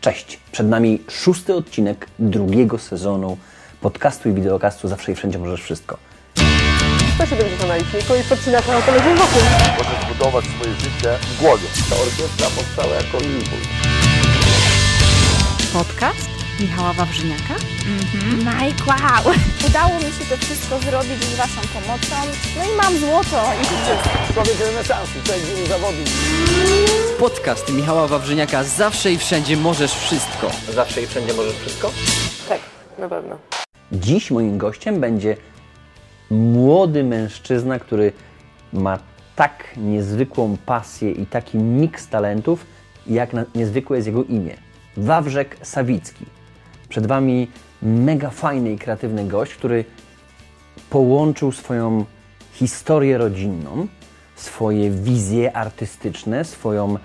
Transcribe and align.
Cześć, 0.00 0.40
przed 0.52 0.68
nami 0.68 0.98
szósty 1.10 1.54
odcinek 1.54 2.06
drugiego 2.18 2.78
sezonu 2.78 3.36
podcastu 3.80 4.28
i 4.28 4.32
wideokastu 4.32 4.88
Zawsze 4.88 5.12
i 5.12 5.14
Wszędzie 5.14 5.38
Możesz 5.38 5.62
Wszystko. 5.62 5.98
170 7.14 7.68
na 7.68 7.76
liczniku 7.76 8.14
i 8.14 8.22
podcina 8.28 8.58
na 8.58 8.82
telewizji 8.82 9.14
wokół. 9.14 9.42
Możesz 9.78 10.12
budować 10.12 10.44
swoje 10.44 10.74
życie 10.74 11.18
w 11.22 11.40
głowie. 11.40 11.66
Ta 11.90 11.96
orkiestra 11.96 12.46
powstała 12.56 12.94
jako 12.94 13.18
impuls. 13.18 13.68
Podcast 15.72 16.29
Michała 16.60 16.92
Wawrzyniaka. 16.92 17.54
Mike, 18.38 18.84
wow! 18.86 19.34
Udało 19.68 19.94
mi 19.94 20.00
się 20.04 20.24
to 20.30 20.36
wszystko 20.36 20.78
zrobić 20.78 21.24
z 21.24 21.36
Waszą 21.36 21.60
pomocą. 21.60 22.16
No 22.56 22.72
i 22.72 22.76
mam 22.76 22.98
złoto 22.98 23.42
i. 23.62 24.32
Człowiek 24.32 24.60
renesansu, 24.60 25.12
człowiek 25.24 25.44
wielu 25.44 25.66
zawodów. 25.66 26.04
Podcast 27.18 27.72
Michała 27.72 28.06
Wawrzyniaka 28.08 28.64
Zawsze 28.64 29.12
i 29.12 29.18
Wszędzie 29.18 29.56
Możesz 29.56 29.92
Wszystko. 29.92 30.50
Zawsze 30.74 31.02
i 31.02 31.06
Wszędzie 31.06 31.34
Możesz 31.34 31.54
Wszystko? 31.54 31.90
Tak, 32.48 32.60
na 32.98 33.08
pewno. 33.08 33.38
Dziś 33.92 34.30
moim 34.30 34.58
gościem 34.58 35.00
będzie 35.00 35.36
młody 36.30 37.04
mężczyzna, 37.04 37.78
który 37.78 38.12
ma 38.72 38.98
tak 39.36 39.64
niezwykłą 39.76 40.56
pasję 40.66 41.10
i 41.10 41.26
taki 41.26 41.58
miks 41.58 42.08
talentów, 42.08 42.66
jak 43.06 43.32
na, 43.32 43.44
niezwykłe 43.54 43.96
jest 43.96 44.06
jego 44.06 44.24
imię. 44.24 44.56
Wawrzek 44.96 45.56
Sawicki. 45.62 46.26
Przed 46.90 47.06
Wami 47.06 47.48
mega 47.82 48.30
fajny 48.30 48.72
i 48.72 48.78
kreatywny 48.78 49.24
gość, 49.24 49.54
który 49.54 49.84
połączył 50.90 51.52
swoją 51.52 52.04
historię 52.52 53.18
rodzinną, 53.18 53.86
swoje 54.36 54.90
wizje 54.90 55.56
artystyczne, 55.56 56.44
swoją 56.44 56.96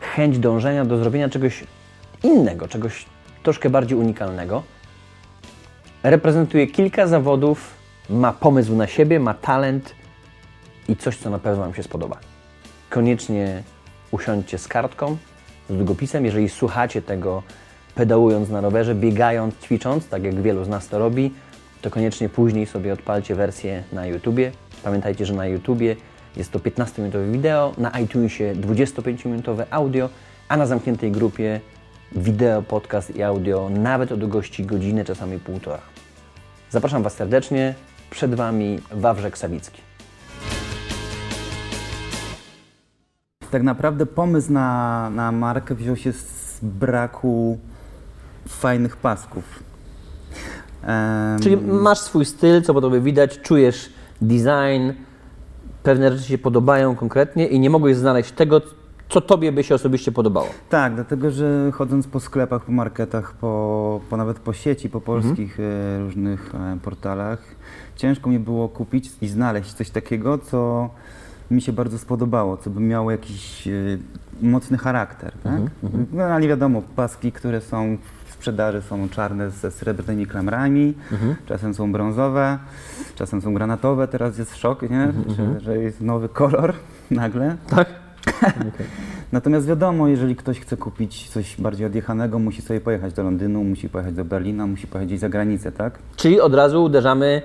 chęć 0.00 0.38
dążenia 0.38 0.84
do 0.84 0.98
zrobienia 0.98 1.28
czegoś 1.28 1.64
innego, 2.22 2.68
czegoś 2.68 3.06
troszkę 3.42 3.70
bardziej 3.70 3.98
unikalnego. 3.98 4.62
Reprezentuje 6.02 6.66
kilka 6.66 7.06
zawodów, 7.06 7.74
ma 8.10 8.32
pomysł 8.32 8.76
na 8.76 8.86
siebie, 8.86 9.20
ma 9.20 9.34
talent 9.34 9.94
i 10.88 10.96
coś, 10.96 11.16
co 11.16 11.30
na 11.30 11.38
pewno 11.38 11.62
Wam 11.62 11.74
się 11.74 11.82
spodoba. 11.82 12.18
Koniecznie 12.90 13.62
usiądźcie 14.10 14.58
z 14.58 14.68
kartką, 14.68 15.16
z 15.70 15.76
długopisem. 15.76 16.24
Jeżeli 16.24 16.48
słuchacie 16.48 17.02
tego 17.02 17.42
pedałując 17.94 18.48
na 18.48 18.60
rowerze, 18.60 18.94
biegając, 18.94 19.58
ćwicząc, 19.58 20.08
tak 20.08 20.24
jak 20.24 20.42
wielu 20.42 20.64
z 20.64 20.68
nas 20.68 20.88
to 20.88 20.98
robi, 20.98 21.34
to 21.82 21.90
koniecznie 21.90 22.28
później 22.28 22.66
sobie 22.66 22.92
odpalcie 22.92 23.34
wersję 23.34 23.82
na 23.92 24.06
YouTubie. 24.06 24.52
Pamiętajcie, 24.84 25.26
że 25.26 25.34
na 25.34 25.46
YouTubie 25.46 25.96
jest 26.36 26.52
to 26.52 26.58
15-minutowe 26.58 27.32
wideo, 27.32 27.72
na 27.78 27.90
iTunesie 27.90 28.54
25-minutowe 28.54 29.64
audio, 29.70 30.08
a 30.48 30.56
na 30.56 30.66
zamkniętej 30.66 31.12
grupie 31.12 31.60
wideo, 32.12 32.62
podcast 32.62 33.16
i 33.16 33.22
audio 33.22 33.70
nawet 33.70 34.12
o 34.12 34.16
długości 34.16 34.64
godziny, 34.64 35.04
czasami 35.04 35.38
półtora. 35.38 35.80
Zapraszam 36.70 37.02
Was 37.02 37.14
serdecznie. 37.14 37.74
Przed 38.10 38.34
Wami 38.34 38.78
Wawrzek 38.92 39.38
Sawicki. 39.38 39.82
Tak 43.50 43.62
naprawdę 43.62 44.06
pomysł 44.06 44.52
na, 44.52 45.10
na 45.10 45.32
markę 45.32 45.74
wziął 45.74 45.96
się 45.96 46.12
z 46.12 46.58
braku 46.62 47.58
fajnych 48.48 48.96
pasków. 48.96 49.44
Em, 50.82 51.40
Czyli 51.40 51.56
masz 51.56 51.98
swój 51.98 52.24
styl, 52.24 52.62
co 52.62 52.74
po 52.74 52.80
tobie 52.80 53.00
widać, 53.00 53.38
czujesz 53.38 53.92
design, 54.20 54.92
pewne 55.82 56.12
rzeczy 56.12 56.24
się 56.24 56.38
podobają 56.38 56.96
konkretnie 56.96 57.46
i 57.46 57.60
nie 57.60 57.70
mogłeś 57.70 57.96
znaleźć 57.96 58.32
tego, 58.32 58.60
co 59.08 59.20
tobie 59.20 59.52
by 59.52 59.64
się 59.64 59.74
osobiście 59.74 60.12
podobało. 60.12 60.48
Tak, 60.68 60.94
dlatego 60.94 61.30
że 61.30 61.70
chodząc 61.74 62.06
po 62.06 62.20
sklepach, 62.20 62.64
po 62.64 62.72
marketach, 62.72 63.32
po, 63.32 64.00
po 64.10 64.16
nawet 64.16 64.38
po 64.38 64.52
sieci, 64.52 64.88
po 64.90 65.00
polskich 65.00 65.60
e, 65.60 65.98
różnych 65.98 66.54
e, 66.54 66.78
portalach, 66.82 67.42
ciężko 67.96 68.30
mi 68.30 68.38
było 68.38 68.68
kupić 68.68 69.10
i 69.22 69.28
znaleźć 69.28 69.72
coś 69.72 69.90
takiego, 69.90 70.38
co 70.38 70.90
mi 71.50 71.62
się 71.62 71.72
bardzo 71.72 71.98
spodobało, 71.98 72.56
co 72.56 72.70
by 72.70 72.80
miało 72.80 73.10
jakiś 73.10 73.68
e, 73.68 73.72
mocny 74.42 74.78
charakter. 74.78 75.32
Tak? 75.42 75.60
No, 76.12 76.22
ale 76.22 76.40
nie 76.40 76.48
wiadomo, 76.48 76.82
paski, 76.96 77.32
które 77.32 77.60
są 77.60 77.96
w 77.96 78.19
sprzedaży 78.40 78.82
są 78.82 79.08
czarne 79.08 79.50
ze 79.50 79.70
srebrnymi 79.70 80.26
klamrami, 80.26 80.94
czasem 81.46 81.74
są 81.74 81.92
brązowe, 81.92 82.58
czasem 83.14 83.40
są 83.40 83.54
granatowe, 83.54 84.08
teraz 84.08 84.38
jest 84.38 84.56
szok, 84.56 84.82
nie? 84.82 85.12
Że, 85.36 85.60
że 85.60 85.78
jest 85.78 86.00
nowy 86.00 86.28
kolor 86.28 86.74
nagle. 87.10 87.56
Tak? 87.68 87.88
Natomiast 89.32 89.66
wiadomo, 89.66 90.08
jeżeli 90.08 90.36
ktoś 90.36 90.60
chce 90.60 90.76
kupić 90.76 91.28
coś 91.28 91.60
bardziej 91.60 91.86
odjechanego, 91.86 92.38
musi 92.38 92.62
sobie 92.62 92.80
pojechać 92.80 93.12
do 93.12 93.22
Londynu, 93.22 93.64
musi 93.64 93.88
pojechać 93.88 94.14
do 94.14 94.24
Berlina, 94.24 94.66
musi 94.66 94.86
pojechać 94.86 95.08
gdzieś 95.08 95.20
za 95.20 95.28
granicę, 95.28 95.72
tak? 95.72 95.98
Czyli 96.16 96.40
od 96.40 96.54
razu 96.54 96.84
uderzamy 96.84 97.42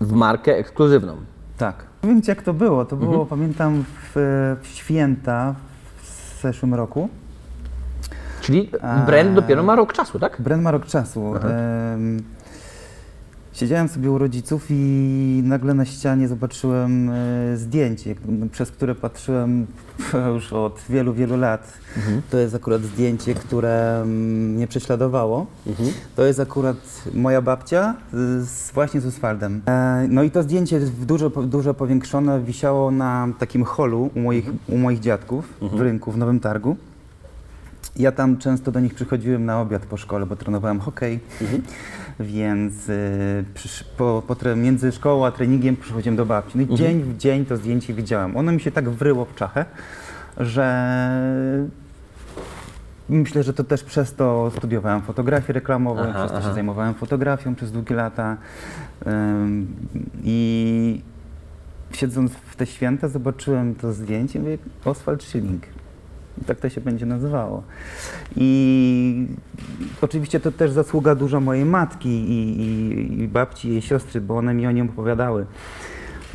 w 0.00 0.12
markę 0.12 0.56
ekskluzywną. 0.56 1.16
Tak. 1.56 1.84
Powiem 2.00 2.22
Ci, 2.22 2.30
jak 2.30 2.42
to 2.42 2.54
było. 2.54 2.84
To 2.84 2.96
było, 2.96 3.26
pamiętam, 3.26 3.84
w, 3.84 4.16
w 4.62 4.66
święta 4.66 5.54
w 6.02 6.40
zeszłym 6.42 6.74
roku. 6.74 7.08
Czyli 8.48 8.70
brand 9.06 9.34
dopiero 9.34 9.62
ma 9.62 9.76
rok 9.76 9.92
czasu, 9.92 10.18
tak? 10.18 10.40
Brand 10.40 10.62
ma 10.62 10.70
rok 10.70 10.86
czasu. 10.86 11.34
Em, 11.36 12.22
siedziałem 13.52 13.88
sobie 13.88 14.10
u 14.10 14.18
rodziców 14.18 14.66
i 14.70 15.42
nagle 15.44 15.74
na 15.74 15.84
ścianie 15.84 16.28
zobaczyłem 16.28 17.10
e, 17.10 17.56
zdjęcie, 17.56 18.14
przez 18.52 18.70
które 18.70 18.94
patrzyłem 18.94 19.66
już 20.34 20.52
od 20.52 20.80
wielu, 20.88 21.14
wielu 21.14 21.36
lat. 21.36 21.72
To 22.30 22.38
jest 22.38 22.54
akurat 22.54 22.82
zdjęcie, 22.82 23.34
które 23.34 24.04
mnie 24.06 24.66
prześladowało. 24.66 25.46
To 26.16 26.22
jest 26.24 26.40
akurat 26.40 26.76
moja 27.14 27.42
babcia 27.42 27.94
z, 28.12 28.70
właśnie 28.70 29.00
z 29.00 29.06
Oswaldem. 29.06 29.62
E, 29.66 30.06
no 30.10 30.22
i 30.22 30.30
to 30.30 30.42
zdjęcie 30.42 30.80
dużo, 30.80 31.30
dużo 31.30 31.74
powiększone, 31.74 32.40
wisiało 32.40 32.90
na 32.90 33.28
takim 33.38 33.64
holu 33.64 34.10
u 34.16 34.20
moich, 34.20 34.50
u 34.68 34.78
moich 34.78 35.00
dziadków 35.00 35.54
w 35.60 35.80
rynku 35.80 36.12
w 36.12 36.18
Nowym 36.18 36.40
Targu. 36.40 36.76
Ja 37.96 38.12
tam 38.12 38.36
często 38.38 38.72
do 38.72 38.80
nich 38.80 38.94
przychodziłem 38.94 39.44
na 39.44 39.60
obiad 39.60 39.86
po 39.86 39.96
szkole, 39.96 40.26
bo 40.26 40.36
trenowałem 40.36 40.80
hokej, 40.80 41.20
więc 42.20 42.88
y, 42.88 43.44
przysz, 43.54 43.84
po, 43.84 44.22
po 44.26 44.34
tre, 44.34 44.56
między 44.56 44.92
szkołą 44.92 45.26
a 45.26 45.30
treningiem 45.30 45.76
przychodziłem 45.76 46.16
do 46.16 46.26
babci. 46.26 46.58
No 46.58 46.74
i 46.74 46.78
dzień 46.78 47.02
w 47.02 47.16
dzień 47.16 47.46
to 47.46 47.56
zdjęcie 47.56 47.94
widziałem. 47.94 48.36
Ono 48.36 48.52
mi 48.52 48.60
się 48.60 48.70
tak 48.70 48.90
wryło 48.90 49.24
w 49.24 49.34
czachę, 49.34 49.64
że 50.36 50.78
myślę, 53.08 53.42
że 53.42 53.54
to 53.54 53.64
też 53.64 53.84
przez 53.84 54.14
to 54.14 54.52
studiowałem 54.56 55.02
fotografię 55.02 55.52
reklamową, 55.52 56.00
Aha, 56.00 56.12
przez 56.12 56.30
to 56.30 56.38
aha. 56.38 56.48
się 56.48 56.54
zajmowałem 56.54 56.94
fotografią 56.94 57.54
przez 57.54 57.72
długie 57.72 57.94
lata. 57.94 58.36
Ym, 59.06 59.76
I 60.24 61.02
siedząc 61.92 62.32
w 62.32 62.56
te 62.56 62.66
święta 62.66 63.08
zobaczyłem 63.08 63.74
to 63.74 63.92
zdjęcie 63.92 64.38
i 64.38 64.42
mówię, 64.42 64.58
Oswald 64.84 65.22
Schilling. 65.22 65.62
Tak 66.46 66.60
to 66.60 66.68
się 66.68 66.80
będzie 66.80 67.06
nazywało. 67.06 67.62
I 68.36 69.26
oczywiście 70.02 70.40
to 70.40 70.52
też 70.52 70.70
zasługa 70.70 71.14
dużo 71.14 71.40
mojej 71.40 71.64
matki 71.64 72.08
i, 72.08 72.60
i, 72.60 73.22
i 73.22 73.28
babci 73.28 73.68
i 73.68 73.72
jej 73.72 73.82
siostry, 73.82 74.20
bo 74.20 74.36
one 74.36 74.54
mi 74.54 74.66
o 74.66 74.70
nim 74.70 74.88
opowiadały. 74.90 75.46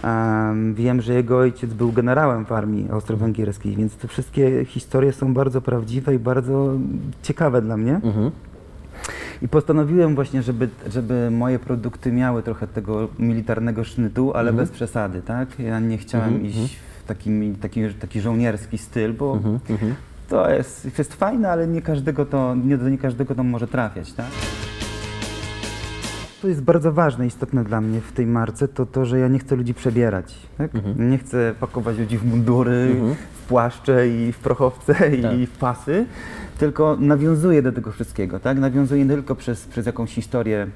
Em, 0.03 0.73
wiem, 0.73 1.01
że 1.01 1.13
jego 1.13 1.37
ojciec 1.37 1.73
był 1.73 1.91
generałem 1.91 2.45
w 2.45 2.51
armii 2.51 2.89
austro-węgierskiej, 2.91 3.75
więc 3.75 3.95
te 3.95 4.07
wszystkie 4.07 4.65
historie 4.65 5.13
są 5.13 5.33
bardzo 5.33 5.61
prawdziwe 5.61 6.15
i 6.15 6.19
bardzo 6.19 6.73
ciekawe 7.21 7.61
dla 7.61 7.77
mnie. 7.77 7.99
I 9.41 9.47
postanowiłem 9.47 10.15
właśnie, 10.15 10.43
żeby, 10.43 10.69
żeby 10.89 11.31
moje 11.31 11.59
produkty 11.59 12.11
miały 12.11 12.43
trochę 12.43 12.67
tego 12.67 13.07
militarnego 13.19 13.83
sznytu, 13.83 14.33
ale 14.33 14.53
bez 14.57 14.71
przesady, 14.71 15.21
tak? 15.21 15.59
Ja 15.59 15.79
nie 15.79 15.97
chciałem 15.97 16.45
iść 16.45 16.75
w 16.75 16.92
taki, 17.07 17.53
taki, 17.61 17.93
taki 17.93 18.21
żołnierski 18.21 18.77
styl, 18.77 19.13
bo 19.13 19.39
to 20.29 20.49
jest, 20.49 20.97
jest 20.97 21.13
fajne, 21.13 21.49
ale 21.51 21.67
nie 21.67 21.81
każdego 21.81 22.25
to, 22.25 22.55
nie 22.55 22.77
do 22.77 22.89
nie 22.89 22.97
każdego 22.97 23.35
to 23.35 23.43
może 23.43 23.67
trafiać, 23.67 24.13
tak? 24.13 24.25
To 26.41 26.47
jest 26.47 26.61
bardzo 26.61 26.91
ważne, 26.91 27.27
istotne 27.27 27.63
dla 27.63 27.81
mnie 27.81 28.01
w 28.01 28.11
tej 28.11 28.25
marce, 28.25 28.67
to 28.67 28.85
to, 28.85 29.05
że 29.05 29.19
ja 29.19 29.27
nie 29.27 29.39
chcę 29.39 29.55
ludzi 29.55 29.73
przebierać. 29.73 30.35
Tak? 30.57 30.71
Nie 30.97 31.17
chcę 31.17 31.53
pakować 31.59 31.97
ludzi 31.97 32.17
w 32.17 32.25
mundury, 32.25 32.95
w 33.33 33.47
płaszcze 33.47 34.07
i 34.09 34.31
w 34.31 34.37
prochowce 34.37 35.15
i 35.15 35.45
w 35.45 35.57
pasy, 35.57 36.05
tylko 36.57 36.97
nawiązuję 36.99 37.61
do 37.61 37.71
tego 37.71 37.91
wszystkiego. 37.91 38.39
Tak? 38.39 38.59
Nawiązuję 38.59 39.05
nie 39.05 39.11
tylko 39.11 39.35
przez, 39.35 39.65
przez 39.65 39.85
jakąś 39.85 40.13
historię 40.13 40.67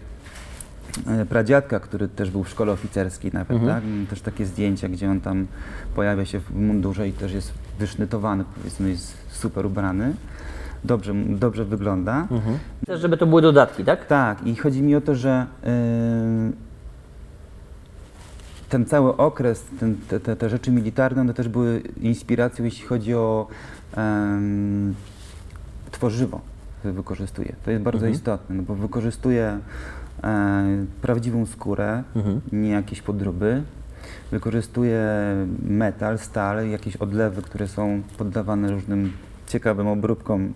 pradziadka, 1.29 1.79
który 1.79 2.07
też 2.07 2.31
był 2.31 2.43
w 2.43 2.49
szkole 2.49 2.71
oficerskiej 2.71 3.31
nawet, 3.33 3.57
tak? 3.65 3.83
Mam 3.83 4.07
Też 4.07 4.21
takie 4.21 4.45
zdjęcia, 4.45 4.89
gdzie 4.89 5.09
on 5.11 5.21
tam 5.21 5.47
pojawia 5.95 6.25
się 6.25 6.39
w 6.39 6.55
mundurze 6.55 7.07
i 7.07 7.11
też 7.13 7.33
jest 7.33 7.53
wysznytowany, 7.79 8.43
powiedzmy, 8.57 8.89
jest 8.89 9.13
super 9.29 9.65
ubrany. 9.65 10.13
Dobrze, 10.83 11.13
dobrze 11.27 11.65
wygląda. 11.65 12.27
Chcesz, 12.83 13.01
żeby 13.01 13.17
to 13.17 13.27
były 13.27 13.41
dodatki, 13.41 13.83
tak? 13.85 14.05
Tak, 14.05 14.47
i 14.47 14.55
chodzi 14.55 14.81
mi 14.81 14.95
o 14.95 15.01
to, 15.01 15.15
że 15.15 15.45
yy, 15.63 15.69
ten 18.69 18.85
cały 18.85 19.17
okres, 19.17 19.63
ten, 19.79 19.95
te, 20.07 20.19
te, 20.19 20.35
te 20.35 20.49
rzeczy 20.49 20.71
militarne, 20.71 21.21
one 21.21 21.33
też 21.33 21.47
były 21.47 21.79
inspiracją, 22.01 22.65
jeśli 22.65 22.85
chodzi 22.87 23.13
o 23.15 23.47
em, 23.97 24.95
tworzywo. 25.91 26.41
wykorzystuję. 26.83 27.55
To 27.65 27.71
jest 27.71 27.83
bardzo 27.83 27.97
Mhm. 28.05 28.13
istotne, 28.13 28.55
no 28.55 28.63
bo 28.63 28.75
wykorzystuję 28.75 29.43
e, 29.43 29.59
prawdziwą 31.01 31.45
skórę, 31.45 32.03
Mhm. 32.15 32.41
nie 32.51 32.69
jakieś 32.69 33.01
podróby. 33.01 33.63
Wykorzystuję 34.31 35.01
metal, 35.63 36.19
stal, 36.19 36.69
jakieś 36.69 36.95
odlewy, 36.95 37.41
które 37.41 37.67
są 37.67 38.01
poddawane 38.17 38.71
różnym 38.71 39.11
ciekawym 39.47 39.87
obróbkom, 39.87 40.53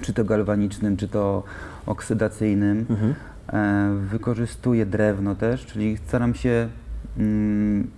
czy 0.00 0.12
to 0.12 0.24
galwanicznym, 0.24 0.96
czy 0.96 1.08
to 1.08 1.42
oksydacyjnym. 1.86 2.86
Mhm. 2.90 3.14
E, 3.52 3.94
wykorzystuję 4.06 4.86
drewno 4.86 5.34
też, 5.34 5.66
czyli 5.66 5.96
staram 5.96 6.34
się 6.34 6.68
mm, 7.18 7.90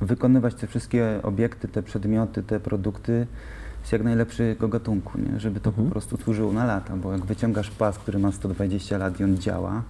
wykonywać 0.00 0.54
te 0.54 0.66
wszystkie 0.66 1.20
obiekty, 1.22 1.68
te 1.68 1.82
przedmioty, 1.82 2.42
te 2.42 2.60
produkty 2.60 3.26
z 3.82 3.92
jak 3.92 4.02
najlepszego 4.02 4.68
gatunku, 4.68 5.18
nie? 5.18 5.40
żeby 5.40 5.60
to 5.60 5.70
Mhm. 5.70 5.86
po 5.88 5.92
prostu 5.92 6.16
służyło 6.16 6.52
na 6.52 6.64
lata, 6.64 6.96
bo 6.96 7.12
jak 7.12 7.24
wyciągasz 7.26 7.70
pas, 7.70 7.98
który 7.98 8.18
ma 8.18 8.32
120 8.32 8.98
lat 8.98 9.20
i 9.20 9.24
on 9.24 9.36
działa. 9.36 9.82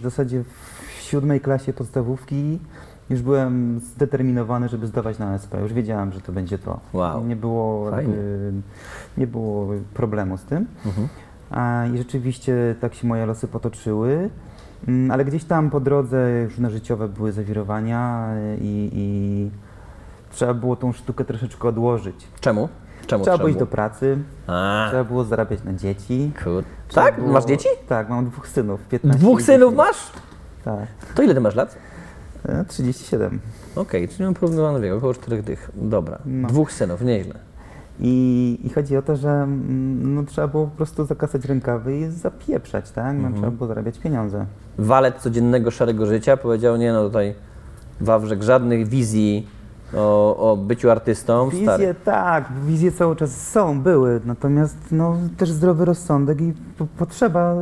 W 0.00 0.02
zasadzie 0.02 0.44
w 0.98 1.02
siódmej 1.02 1.40
klasie 1.40 1.72
podstawówki 1.72 2.58
już 3.10 3.22
byłem 3.22 3.80
zdeterminowany, 3.80 4.68
żeby 4.68 4.86
zdawać 4.86 5.18
na 5.18 5.34
SP. 5.42 5.52
Już 5.62 5.72
wiedziałem, 5.72 6.12
że 6.12 6.20
to 6.20 6.32
będzie 6.32 6.58
to. 6.58 6.80
Wow. 6.92 7.24
Nie 7.26 7.36
było, 7.36 7.90
Fajnie. 7.90 8.12
jakby, 8.12 8.52
nie 9.18 9.26
było 9.26 9.68
problemu 9.94 10.38
z 10.38 10.42
tym. 10.42 10.66
Mhm. 10.86 11.08
A, 11.50 11.86
I 11.94 11.98
rzeczywiście 11.98 12.74
tak 12.80 12.94
się 12.94 13.06
moje 13.06 13.26
losy 13.26 13.48
potoczyły. 13.48 14.30
Mm, 14.88 15.10
Ale 15.10 15.24
gdzieś 15.24 15.44
tam 15.44 15.70
po 15.70 15.80
drodze 15.80 16.44
różne 16.44 16.70
życiowe 16.70 17.08
były 17.08 17.32
zawirowania 17.32 18.28
y, 18.36 18.56
i, 18.60 18.90
i 18.92 19.50
trzeba 20.30 20.54
było 20.54 20.76
tą 20.76 20.92
sztukę 20.92 21.24
troszeczkę 21.24 21.68
odłożyć. 21.68 22.28
Czemu? 22.40 22.68
Czemu 23.06 23.24
Trzeba 23.24 23.36
było 23.38 23.48
iść 23.48 23.58
do 23.58 23.66
pracy, 23.66 24.18
A, 24.46 24.86
trzeba 24.88 25.04
było 25.04 25.24
zarabiać 25.24 25.64
na 25.64 25.72
dzieci. 25.72 26.32
kur... 26.44 26.64
Tak? 26.94 27.16
było- 27.20 27.32
Masz 27.32 27.44
dzieci? 27.44 27.68
Tak, 27.88 28.08
mam 28.08 28.24
dwóch 28.30 28.48
synów. 28.48 28.80
15 28.88 29.18
Dwóch 29.20 29.42
synów 29.42 29.72
10. 29.72 29.76
masz? 29.76 30.12
Tak. 30.64 30.86
To 31.14 31.22
ile 31.22 31.34
ty 31.34 31.40
masz 31.40 31.54
lat? 31.54 31.76
E, 32.48 32.64
37. 32.64 33.40
Okej, 33.76 34.08
czyli 34.08 34.24
mam 34.24 34.34
porównywalny 34.34 34.80
wiek, 34.80 34.92
około 34.92 35.14
czterech 35.14 35.42
dych. 35.44 35.70
Dobra. 35.74 36.18
No. 36.26 36.48
Dwóch 36.48 36.72
synów, 36.72 37.00
nieźle. 37.02 37.34
I, 38.00 38.58
I 38.64 38.70
chodzi 38.70 38.96
o 38.96 39.02
to, 39.02 39.16
że 39.16 39.28
mm, 39.30 40.14
no, 40.14 40.22
trzeba 40.24 40.48
było 40.48 40.66
po 40.66 40.76
prostu 40.76 41.04
zakasać 41.04 41.44
rękawy 41.44 41.96
i 41.98 42.10
zapieprzać, 42.10 42.90
tak? 42.90 43.04
No, 43.06 43.12
Mhm. 43.12 43.34
Trzeba 43.34 43.50
było 43.50 43.66
zarabiać 43.68 43.98
pieniądze. 43.98 44.46
Walet 44.78 45.18
codziennego 45.18 45.70
szarego 45.70 46.06
życia 46.06 46.36
powiedział, 46.36 46.76
nie 46.76 46.92
no 46.92 47.04
tutaj 47.04 47.34
Wawrzek, 48.00 48.42
żadnych 48.42 48.88
wizji 48.88 49.48
o, 49.96 50.36
o 50.52 50.56
byciu 50.56 50.90
artystą. 50.90 51.48
Wizje 51.48 51.66
Stary. 51.66 51.94
tak, 52.04 52.44
wizje 52.66 52.92
cały 52.92 53.16
czas 53.16 53.48
są, 53.50 53.80
były, 53.80 54.20
natomiast 54.24 54.76
no, 54.90 55.16
też 55.36 55.50
zdrowy 55.50 55.84
rozsądek 55.84 56.40
i 56.40 56.52
po, 56.78 56.86
potrzeba, 56.98 57.54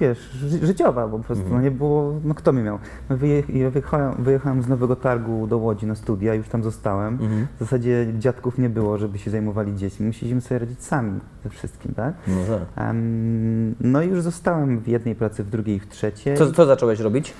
wiesz, 0.00 0.30
ży, 0.32 0.66
życiowa, 0.66 1.08
bo 1.08 1.18
po 1.18 1.24
prostu 1.24 1.44
Mhm. 1.44 1.62
no, 1.62 1.70
nie 1.70 1.76
było, 1.76 2.12
no 2.24 2.34
kto 2.34 2.52
mi 2.52 2.62
miał. 2.62 2.78
No, 3.10 3.16
wyje, 3.16 3.42
ja 3.48 3.70
wyjechałem, 3.70 4.14
wyjechałem 4.18 4.62
z 4.62 4.68
Nowego 4.68 4.96
Targu 4.96 5.46
do 5.46 5.58
Łodzi 5.58 5.86
na 5.86 5.94
studia, 5.94 6.34
już 6.34 6.48
tam 6.48 6.62
zostałem. 6.62 7.14
Mhm. 7.14 7.46
W 7.56 7.58
zasadzie 7.60 8.06
dziadków 8.18 8.58
nie 8.58 8.68
było, 8.68 8.98
żeby 8.98 9.18
się 9.18 9.30
zajmowali 9.30 9.76
dziećmi, 9.76 10.06
musieliśmy 10.06 10.40
sobie 10.40 10.58
radzić 10.58 10.82
sami 10.84 11.20
ze 11.44 11.50
wszystkim, 11.50 11.94
tak? 11.94 12.14
No 12.26 12.34
tak. 12.58 12.84
Em, 12.88 13.74
no 13.80 14.02
i 14.02 14.08
już 14.08 14.22
zostałem 14.22 14.78
w 14.78 14.88
jednej 14.88 15.14
pracy, 15.14 15.44
w 15.44 15.50
drugiej, 15.50 15.80
w 15.80 15.88
trzeciej. 15.88 16.36
Co, 16.36 16.52
co 16.52 16.66
zacząłeś 16.66 17.00
robić? 17.00 17.34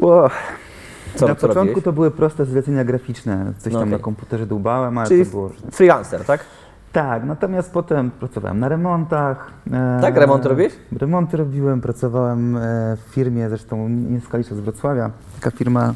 Ło, 0.00 0.30
Co, 1.16 1.28
na 1.28 1.34
co 1.34 1.40
początku 1.48 1.60
robiłeś? 1.60 1.84
to 1.84 1.92
były 1.92 2.10
proste 2.10 2.44
zlecenia 2.44 2.84
graficzne, 2.84 3.52
coś 3.58 3.72
No 3.72 3.78
tam 3.78 3.88
okej. 3.88 3.98
na 3.98 4.04
komputerze 4.04 4.46
dłubałem, 4.46 4.98
ale 4.98 5.08
Czyli 5.08 5.24
to 5.24 5.30
było... 5.30 5.50
freelancer, 5.72 6.24
tak? 6.24 6.40
Tak, 6.92 7.24
natomiast 7.24 7.72
potem 7.72 8.10
pracowałem 8.10 8.60
na 8.60 8.68
remontach. 8.68 9.50
e, 9.72 9.98
Tak? 10.00 10.16
Remonty 10.16 10.48
robisz? 10.48 10.72
Remonty 10.98 11.36
robiłem, 11.36 11.80
pracowałem 11.80 12.56
e, 12.56 12.60
w 12.96 13.00
firmie, 13.10 13.48
zresztą 13.48 13.88
nie 13.88 14.20
z 14.20 14.28
Kalisza, 14.28 14.54
z 14.54 14.60
Wrocławia, 14.60 15.10
taka 15.34 15.50
firma 15.56 15.94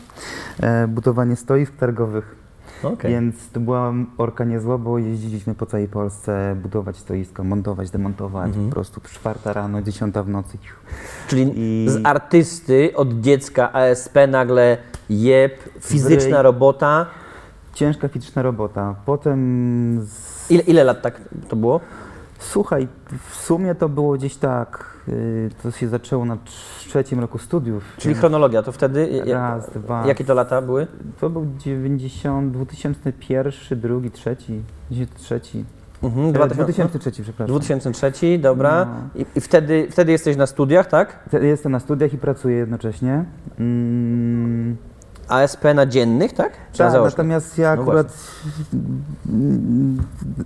e, 0.63 0.89
budowanie 0.89 1.37
stoisk 1.37 1.77
targowych, 1.77 2.37
Okej. 2.83 3.11
więc 3.11 3.49
to 3.51 3.61
była 3.61 3.93
orka 4.19 4.45
niezła, 4.45 4.79
bo 4.79 4.99
jeździliśmy 4.99 5.55
po 5.55 5.67
całej 5.67 5.89
Polsce 5.89 6.57
budować 6.63 6.97
stoiska, 6.97 7.45
montować, 7.45 7.91
demontować, 7.91 8.47
Mhm. 8.49 8.67
po 8.69 8.75
prostu 8.75 9.01
czwarta 9.01 9.53
rano, 9.53 9.83
dziesiąta 9.83 10.23
w 10.23 10.29
nocy. 10.29 10.59
Czyli 11.29 11.53
I- 11.57 11.89
z 11.91 12.01
artysty 12.07 12.91
od 12.97 13.21
dziecka 13.21 13.73
ASP 13.73 14.17
nagle 14.29 14.77
jeb, 15.11 15.55
fizyczna 15.81 16.43
robota. 16.43 17.07
Ciężka 17.75 18.09
fizyczna 18.09 18.43
robota. 18.43 18.95
Potem 19.07 20.01
z... 20.03 20.51
Ile, 20.51 20.63
ile 20.63 20.85
lat 20.85 21.03
tak 21.03 21.21
to 21.49 21.57
było? 21.57 21.81
Słuchaj, 22.39 22.89
w 23.31 23.35
sumie 23.37 23.75
to 23.75 23.89
było 23.89 24.13
gdzieś 24.15 24.37
tak, 24.37 24.85
y, 25.09 25.51
to 25.63 25.71
się 25.71 25.89
zaczęło 25.89 26.25
na 26.25 26.37
trzecim 26.79 27.21
roku 27.21 27.39
studiów. 27.39 27.85
Czyli 27.99 28.15
chronologia, 28.15 28.63
to 28.63 28.73
wtedy... 28.73 29.23
Raz, 29.27 29.71
dwa. 29.71 30.07
Jakie 30.07 30.25
to 30.25 30.35
lata 30.35 30.63
były? 30.63 30.87
To 31.21 31.31
był 31.31 31.47
90, 31.59 32.53
2001, 32.53 33.81
drugi, 33.81 34.11
trzeci, 34.11 34.63
2003. 34.91 35.41
Mhm, 36.03 36.29
E, 36.29 36.33
2000, 36.33 36.75
2003, 36.75 37.23
przepraszam. 37.23 37.47
2003, 37.55 38.39
dobra. 38.39 38.85
No. 38.85 39.21
I, 39.21 39.27
I 39.37 39.41
wtedy, 39.41 39.89
wtedy 39.91 40.13
jesteś 40.13 40.37
na 40.37 40.47
studiach, 40.47 40.87
tak? 40.87 41.29
Te- 41.31 41.47
Jestem 41.47 41.73
na 41.73 41.81
studiach 41.81 42.13
i 42.15 42.19
pracuję 42.19 42.57
jednocześnie. 42.57 43.25
Mm, 43.59 44.77
ASP 45.31 45.65
na 45.75 45.87
dziennych, 45.87 46.33
tak? 46.33 46.53
Czy 46.73 46.79
na 46.79 46.85
tak, 46.85 46.93
zaocznych? 46.93 47.19
natomiast 47.19 47.59
ja 47.59 47.77
No 47.77 47.83
akurat 47.83 48.13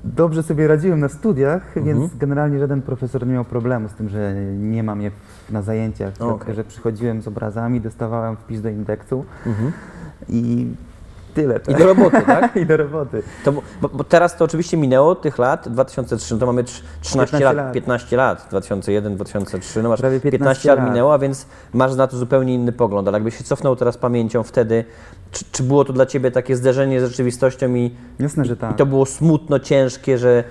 dobrze 0.05 0.43
sobie 0.43 0.69
radziłem 0.69 1.01
na 1.01 1.09
studiach, 1.09 1.77
Mhm. 1.77 1.85
więc 1.87 2.17
generalnie 2.17 2.59
żaden 2.59 2.83
profesor 2.83 3.27
nie 3.27 3.33
miał 3.33 3.45
problemu 3.45 3.89
z 3.89 3.93
tym, 3.93 4.09
że 4.09 4.35
nie 4.59 4.83
ma 4.83 4.95
mnie 4.95 5.11
w- 5.11 5.51
na 5.53 5.63
zajęciach, 5.63 6.13
Okej. 6.19 6.39
tylko 6.39 6.55
że 6.55 6.65
przychodziłem 6.65 7.23
z 7.23 7.29
obrazami, 7.29 7.81
dostawałem 7.81 8.37
wpis 8.37 8.63
do 8.63 8.69
indeksu 8.69 9.25
Mhm. 9.47 9.73
i 10.29 10.67
tyle. 11.35 11.61
I 11.69 11.75
do 11.75 11.87
roboty, 11.87 12.23
tak? 12.27 12.57
I 12.63 12.67
do 12.67 12.77
roboty. 12.77 13.23
To, 13.45 13.53
bo, 13.53 13.63
bo 13.89 14.05
teraz 14.05 14.37
to 14.37 14.45
oczywiście 14.45 14.77
minęło 14.77 15.15
tych 15.15 15.39
lat, 15.39 15.69
2003, 15.69 16.35
no 16.35 16.41
to 16.41 16.47
mamy 16.47 16.63
trz- 16.63 16.83
13 17.01 17.41
lat, 17.41 17.55
15 17.55 17.57
lat. 17.63 17.73
15 17.75 18.17
lat, 18.17 18.47
2001, 18.51 19.17
2003, 19.17 19.83
no 19.83 19.89
masz 19.89 20.01
Prawie 20.01 20.21
15, 20.21 20.39
15 20.39 20.69
lat 20.69 20.79
lat. 20.79 20.89
minęło, 20.89 21.15
a 21.15 21.19
więc 21.19 21.47
masz 21.73 21.95
na 21.95 22.07
to 22.07 22.17
zupełnie 22.17 22.55
inny 22.55 22.73
pogląd, 22.73 23.09
ale 23.09 23.17
jakbyś 23.17 23.39
się 23.39 23.45
cofnął 23.45 23.77
teraz 23.77 23.99
pamięcią 23.99 24.43
wtedy, 24.43 24.85
czy, 25.33 25.45
czy 25.53 25.63
było 25.63 25.85
to 25.85 25.93
dla 25.93 26.07
Ciebie 26.07 26.31
takie 26.31 26.57
zderzenie 26.57 27.01
z 27.01 27.05
rzeczywistością 27.11 27.75
i, 27.75 27.91
Jasne, 28.19 28.45
że 28.45 28.55
i 28.55 28.57
tak. 28.57 28.77
to 28.77 28.87
było 28.87 29.07
smutno, 29.07 29.59
ciężkie, 29.59 30.19
że 30.19 30.45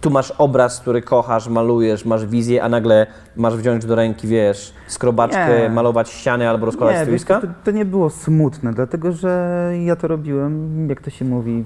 tu 0.00 0.10
masz 0.10 0.30
obraz, 0.38 0.80
który 0.80 1.02
kochasz, 1.02 1.48
malujesz, 1.48 2.04
masz 2.04 2.26
wizję, 2.26 2.62
a 2.62 2.68
nagle 2.68 3.06
masz 3.36 3.56
wziąć 3.56 3.84
do 3.84 3.94
ręki, 3.94 4.26
wiesz, 4.28 4.72
skrobaczkę, 4.88 5.62
Nie. 5.62 5.68
malować 5.68 6.08
ściany 6.10 6.48
albo 6.48 6.66
rozkładać 6.66 7.02
stoiska? 7.02 7.40
to, 7.40 7.46
to 7.64 7.70
nie 7.70 7.84
było 7.84 8.10
smutne, 8.10 8.72
dlatego 8.72 9.12
że 9.12 9.72
ja 9.84 9.96
to 9.96 10.08
robiłem, 10.08 10.88
jak 10.88 11.00
to 11.02 11.10
się 11.10 11.24
mówi, 11.24 11.64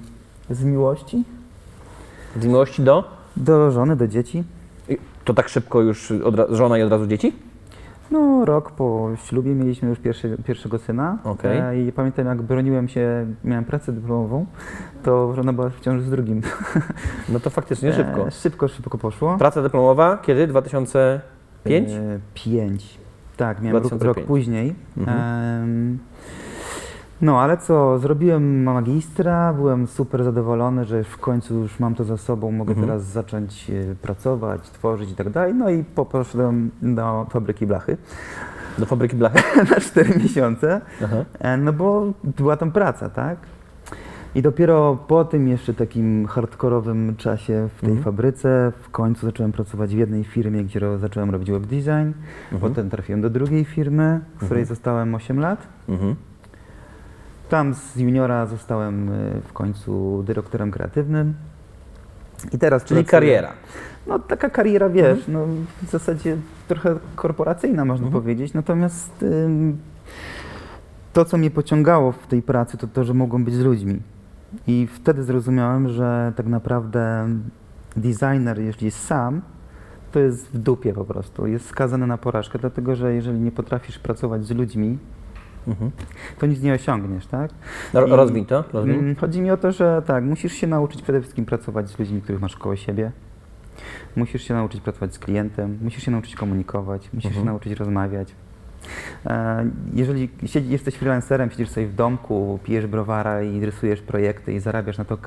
z 0.50 0.64
miłości 0.64 1.24
Z 2.40 2.46
miłości 2.46 2.82
do? 2.82 3.04
do 3.36 3.70
żony, 3.70 3.96
do 3.96 4.08
dzieci. 4.08 4.44
I 4.88 4.98
To 5.24 5.34
tak 5.34 5.48
szybko 5.48 5.80
już 5.80 6.12
żona 6.50 6.78
i 6.78 6.82
od 6.82 6.90
razu 6.90 7.06
dzieci? 7.06 7.32
No, 8.10 8.44
rok 8.44 8.70
po 8.70 9.10
ślubie 9.24 9.54
mieliśmy 9.54 9.88
już 9.88 9.98
pierwszy, 9.98 10.36
pierwszego 10.46 10.78
syna. 10.78 11.18
Okej. 11.24 11.58
E, 11.58 11.82
I 11.82 11.92
pamiętam, 11.92 12.26
jak 12.26 12.42
broniłem 12.42 12.88
się, 12.88 13.26
miałem 13.44 13.64
pracę 13.64 13.92
dyplomową, 13.92 14.46
to 15.02 15.34
żona 15.34 15.52
była 15.52 15.70
w 15.70 15.80
ciąży 15.80 16.04
z 16.04 16.10
drugim. 16.10 16.42
No 17.28 17.40
to 17.40 17.50
faktycznie 17.50 17.92
szybko. 17.92 18.26
E, 18.26 18.30
szybko, 18.30 18.68
szybko 18.68 18.98
poszło. 18.98 19.36
Praca 19.38 19.62
dyplomowa 19.62 20.18
kiedy? 20.22 20.46
2005? 20.46 21.90
E, 21.90 22.18
pięć. 22.34 22.98
Tak, 23.36 23.62
miałem 23.62 23.74
rok, 23.76 23.82
2005. 23.82 24.16
rok 24.16 24.26
później. 24.26 24.74
Mhm. 24.96 25.18
Em, 25.18 25.98
no, 27.22 27.40
ale 27.40 27.56
co, 27.56 27.98
zrobiłem 27.98 28.62
magistra, 28.62 29.52
byłem 29.52 29.86
super 29.86 30.24
zadowolony, 30.24 30.84
że 30.84 31.04
w 31.04 31.18
końcu 31.18 31.54
już 31.54 31.80
mam 31.80 31.94
to 31.94 32.04
za 32.04 32.16
sobą, 32.16 32.52
mogę 32.52 32.70
Mhm. 32.70 32.86
teraz 32.88 33.02
zacząć 33.04 33.70
e, 33.70 33.94
pracować, 33.94 34.70
tworzyć 34.70 35.10
i 35.10 35.14
tak 35.14 35.30
dalej. 35.30 35.54
No 35.54 35.70
i 35.70 35.84
poszedłem 35.84 36.70
do 36.82 37.26
fabryki 37.30 37.66
blachy 37.66 37.96
Do 38.78 38.86
fabryki 38.86 39.16
blachy? 39.16 39.42
na 39.70 39.80
4 39.80 40.18
miesiące. 40.18 40.80
Aha. 41.04 41.16
E, 41.38 41.56
No 41.56 41.72
bo 41.72 42.12
była 42.24 42.56
tam 42.56 42.72
praca, 42.72 43.08
tak? 43.08 43.38
I 44.34 44.42
dopiero 44.42 44.96
po 45.08 45.24
tym 45.24 45.48
jeszcze 45.48 45.74
takim 45.74 46.26
hardkorowym 46.26 47.16
czasie 47.16 47.68
w 47.76 47.80
tej 47.80 47.88
Mhm. 47.90 48.04
fabryce 48.04 48.72
w 48.82 48.90
końcu 48.90 49.26
zacząłem 49.26 49.52
pracować 49.52 49.94
w 49.94 49.98
jednej 49.98 50.24
firmie, 50.24 50.64
gdzie 50.64 50.80
ro, 50.80 50.98
zacząłem 50.98 51.30
robić 51.30 51.50
web 51.50 51.62
design. 51.66 52.12
Mhm. 52.52 52.60
Potem 52.60 52.90
trafiłem 52.90 53.20
do 53.20 53.30
drugiej 53.30 53.64
firmy, 53.64 54.20
w 54.36 54.44
której 54.44 54.64
zostałem 54.64 55.14
8 55.14 55.40
lat. 55.40 55.68
Mhm. 57.50 57.74
Tam 57.74 57.74
z 57.74 57.96
juniora 57.96 58.46
zostałem 58.46 59.08
y, 59.08 59.40
w 59.48 59.52
końcu 59.52 60.22
dyrektorem 60.26 60.70
kreatywnym. 60.70 61.34
I 62.52 62.58
teraz 62.58 62.84
Czyli 62.84 63.00
pracuję- 63.04 63.10
kariera. 63.10 63.52
No 64.06 64.18
taka 64.18 64.50
kariera, 64.50 64.88
wiesz, 64.88 65.28
no 65.28 65.46
w 65.82 65.90
zasadzie 65.90 66.36
trochę 66.68 66.96
korporacyjna 67.16 67.84
można 67.84 68.06
Mhm. 68.06 68.22
powiedzieć, 68.22 68.54
natomiast 68.54 69.22
ym, 69.22 69.78
to, 71.12 71.24
co 71.24 71.36
mnie 71.38 71.50
pociągało 71.50 72.12
w 72.12 72.26
tej 72.26 72.42
pracy, 72.42 72.76
to 72.76 72.86
to, 72.86 73.04
że 73.04 73.14
mogłem 73.14 73.44
być 73.44 73.54
z 73.54 73.60
ludźmi. 73.60 74.00
I 74.66 74.86
wtedy 74.92 75.22
zrozumiałem, 75.22 75.88
że 75.88 76.32
tak 76.36 76.46
naprawdę 76.46 77.28
designer, 77.96 78.58
jeśli 78.60 78.84
jest 78.84 79.06
sam, 79.06 79.42
to 80.12 80.18
jest 80.18 80.48
w 80.54 80.58
dupie 80.58 80.92
po 80.92 81.04
prostu. 81.04 81.46
Jest 81.46 81.66
skazany 81.66 82.06
na 82.06 82.18
porażkę, 82.18 82.58
dlatego 82.58 82.96
że 82.96 83.14
jeżeli 83.14 83.40
nie 83.40 83.52
potrafisz 83.52 83.98
pracować 83.98 84.44
z 84.44 84.50
ludźmi, 84.50 84.98
to 86.38 86.46
nic 86.46 86.62
nie 86.62 86.72
osiągniesz, 86.74 87.26
tak? 87.26 87.50
Ro- 87.94 88.06
I- 88.06 88.10
rozwiń 88.10 88.46
to. 88.46 88.64
Mm, 88.94 89.16
Chodzi 89.16 89.40
mi 89.40 89.50
o 89.50 89.56
to, 89.56 89.72
że 89.72 90.02
tak, 90.06 90.24
musisz 90.24 90.52
się 90.52 90.66
nauczyć 90.66 91.02
przede 91.02 91.20
wszystkim 91.20 91.44
pracować 91.44 91.90
z 91.90 91.98
ludźmi, 91.98 92.20
których 92.22 92.40
masz 92.40 92.56
koło 92.56 92.76
siebie. 92.76 93.12
Musisz 94.16 94.42
się 94.42 94.54
nauczyć 94.54 94.80
pracować 94.80 95.14
z 95.14 95.18
klientem, 95.18 95.78
musisz 95.82 96.02
się 96.04 96.10
nauczyć 96.10 96.34
komunikować, 96.34 97.10
musisz 97.12 97.34
się 97.34 97.44
nauczyć 97.44 97.72
rozmawiać. 97.72 98.34
E, 99.26 99.64
Jeżeli 99.94 100.30
siedzi, 100.46 100.70
jesteś 100.70 100.94
freelancerem, 100.94 101.50
siedzisz 101.50 101.68
sobie 101.68 101.86
w 101.86 101.94
domku, 101.94 102.58
pijesz 102.64 102.86
browara 102.86 103.42
i 103.42 103.64
rysujesz 103.64 104.00
projekty 104.02 104.52
i 104.52 104.58
zarabiasz 104.60 104.98
na 104.98 105.04
to, 105.04 105.18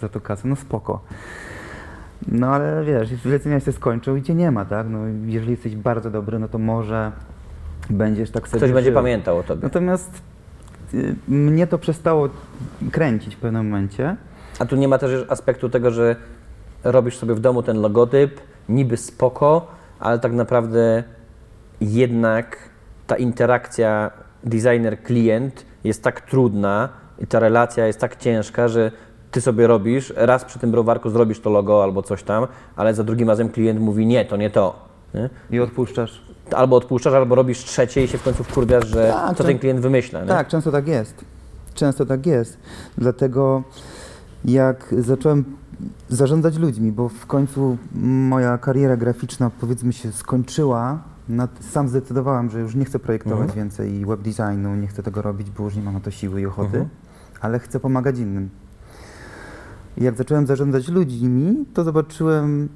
za 0.00 0.08
to 0.08 0.20
kasę, 0.20 0.48
no 0.48 0.56
spoko. 0.56 1.00
No 2.28 2.46
ale 2.54 2.84
wiesz, 2.84 3.08
zlecenia 3.08 3.60
się 3.60 3.72
skończą 3.72 4.16
i 4.16 4.22
cię 4.22 4.34
nie 4.34 4.50
ma, 4.50 4.64
tak? 4.64 4.86
No, 4.90 4.98
jeżeli 5.26 5.50
jesteś 5.50 5.76
bardzo 5.76 6.10
dobry, 6.10 6.38
no 6.38 6.48
to 6.48 6.58
może 6.58 7.12
będziesz 7.90 8.30
tak 8.30 8.48
sobie 8.48 8.58
Ktoś 8.58 8.72
będzie 8.72 8.90
żył. 8.90 8.94
pamiętał 8.94 9.38
o 9.38 9.42
tobie. 9.42 9.62
Natomiast 9.62 10.22
y, 10.94 11.14
mnie 11.28 11.66
to 11.66 11.78
przestało 11.78 12.28
kręcić 12.92 13.36
w 13.36 13.38
pewnym 13.38 13.66
momencie. 13.66 14.16
A 14.58 14.66
tu 14.66 14.76
nie 14.76 14.88
ma 14.88 14.98
też 14.98 15.26
aspektu 15.28 15.68
tego, 15.68 15.90
że 15.90 16.16
robisz 16.84 17.16
sobie 17.16 17.34
w 17.34 17.40
domu 17.40 17.62
ten 17.62 17.80
logotyp, 17.80 18.40
niby 18.68 18.96
spoko, 18.96 19.66
ale 20.00 20.18
tak 20.18 20.32
naprawdę 20.32 21.04
jednak 21.80 22.56
ta 23.06 23.16
interakcja 23.16 24.10
designer-klient 24.44 25.64
jest 25.84 26.02
tak 26.02 26.20
trudna 26.20 26.88
i 27.18 27.26
ta 27.26 27.38
relacja 27.40 27.86
jest 27.86 28.00
tak 28.00 28.16
ciężka, 28.16 28.68
że 28.68 28.92
ty 29.30 29.40
sobie 29.40 29.66
robisz, 29.66 30.12
raz 30.16 30.44
przy 30.44 30.58
tym 30.58 30.70
browarku 30.70 31.10
zrobisz 31.10 31.40
to 31.40 31.50
logo 31.50 31.82
albo 31.82 32.02
coś 32.02 32.22
tam, 32.22 32.46
ale 32.76 32.94
za 32.94 33.04
drugim 33.04 33.28
razem 33.28 33.48
klient 33.48 33.80
mówi 33.80 34.06
nie, 34.06 34.24
to 34.24 34.36
nie 34.36 34.50
to. 34.50 34.88
Nie? 35.14 35.30
I 35.50 35.60
odpuszczasz. 35.60 36.22
Albo 36.54 36.76
odpuszczasz, 36.76 37.14
albo 37.14 37.34
robisz 37.34 37.58
trzecie 37.58 38.04
i 38.04 38.08
się 38.08 38.18
w 38.18 38.22
końcu 38.22 38.44
wkurwiasz, 38.44 38.88
że 38.88 39.12
Tak, 39.12 39.36
co 39.36 39.44
ten 39.44 39.58
klient 39.58 39.80
wymyśla. 39.80 40.20
Nie? 40.20 40.28
Tak, 40.28 40.48
często 40.48 40.72
tak 40.72 40.88
jest. 40.88 41.24
Często 41.74 42.06
tak 42.06 42.26
jest. 42.26 42.58
Dlatego 42.98 43.62
jak 44.44 44.94
zacząłem 44.98 45.44
zarządzać 46.08 46.56
ludźmi, 46.56 46.92
bo 46.92 47.08
w 47.08 47.26
końcu 47.26 47.76
moja 48.12 48.58
kariera 48.58 48.96
graficzna 48.96 49.50
powiedzmy 49.60 49.92
się 49.92 50.12
skończyła, 50.12 50.98
sam 51.60 51.88
zdecydowałem, 51.88 52.50
że 52.50 52.60
już 52.60 52.74
nie 52.74 52.84
chcę 52.84 52.98
projektować 52.98 53.52
więcej 53.52 54.06
web 54.06 54.20
designu, 54.22 54.74
nie 54.74 54.86
chcę 54.86 55.02
tego 55.02 55.22
robić, 55.22 55.50
bo 55.50 55.64
już 55.64 55.76
nie 55.76 55.82
mam 55.82 55.94
na 55.94 56.00
to 56.00 56.10
siły 56.10 56.40
i 56.40 56.46
ochoty, 56.46 56.88
ale 57.40 57.58
chcę 57.58 57.80
pomagać 57.80 58.18
innym. 58.18 58.50
Jak 59.96 60.16
zacząłem 60.16 60.46
zarządzać 60.46 60.88
ludźmi, 60.88 61.64
to 61.74 61.84
zobaczyłem 61.84 62.68